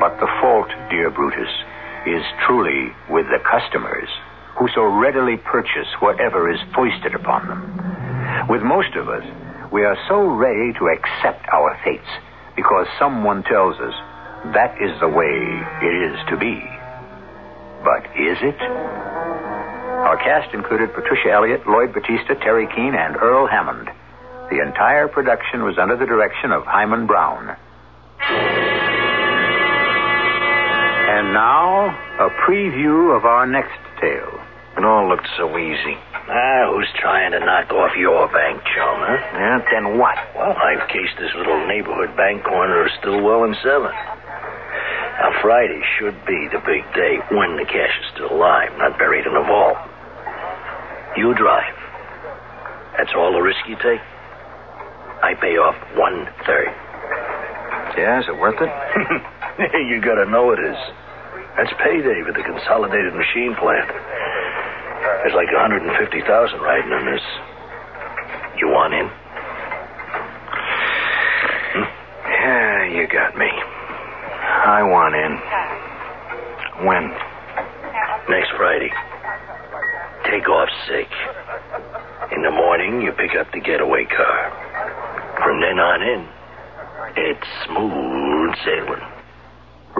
[0.00, 1.52] but the fault, dear Brutus,
[2.06, 4.08] is truly with the customers
[4.58, 7.62] who so readily purchase whatever is foisted upon them.
[8.48, 9.24] With most of us,
[9.72, 12.10] we are so ready to accept our fates
[12.56, 13.94] because someone tells us
[14.52, 15.36] that is the way
[15.84, 16.79] it is to be.
[17.84, 18.60] But is it?
[18.60, 23.88] Our cast included Patricia Elliott, Lloyd Battista, Teri Keane, and Earl Hammond.
[24.50, 27.56] The entire production was under the direction of Himan Brown.
[31.10, 34.40] And now, a preview of our next tale.
[34.76, 35.96] It all looked so easy.
[36.30, 39.18] Ah, who's trying to knock off your bank, chum, huh?
[39.34, 40.16] Yeah, then what?
[40.34, 43.90] Well, I've cased this little neighborhood bank corner of Stillwell and Seven.
[45.20, 49.26] Now, Friday should be the big day when the cash is still alive, not buried
[49.28, 49.76] in a vault.
[51.16, 51.76] You drive.
[52.96, 54.00] That's all the risk you take.
[55.20, 56.72] I pay off one third.
[58.00, 58.72] Yeah, is it worth it?
[59.92, 60.78] you gotta know it is.
[61.56, 63.92] That's payday for the consolidated machine plant.
[65.20, 65.92] There's like 150,000
[66.64, 67.24] riding on this.
[68.56, 69.08] You want in?
[71.76, 71.88] Hmm?
[72.24, 73.52] Yeah, you got me.
[74.80, 75.32] I want in.
[76.88, 77.04] When?
[78.32, 78.88] Next Friday.
[80.24, 81.10] Take off sick.
[82.32, 84.40] In the morning, you pick up the getaway car.
[85.44, 86.20] From then on in,
[87.12, 89.04] it's smooth sailing.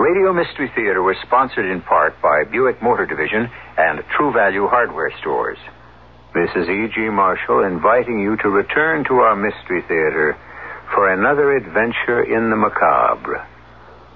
[0.01, 5.13] Radio Mystery Theater was sponsored in part by Buick Motor Division and True Value Hardware
[5.21, 5.59] Stores.
[6.33, 7.11] This is E.G.
[7.13, 10.39] Marshall inviting you to return to our Mystery Theater
[10.95, 13.45] for another adventure in the macabre.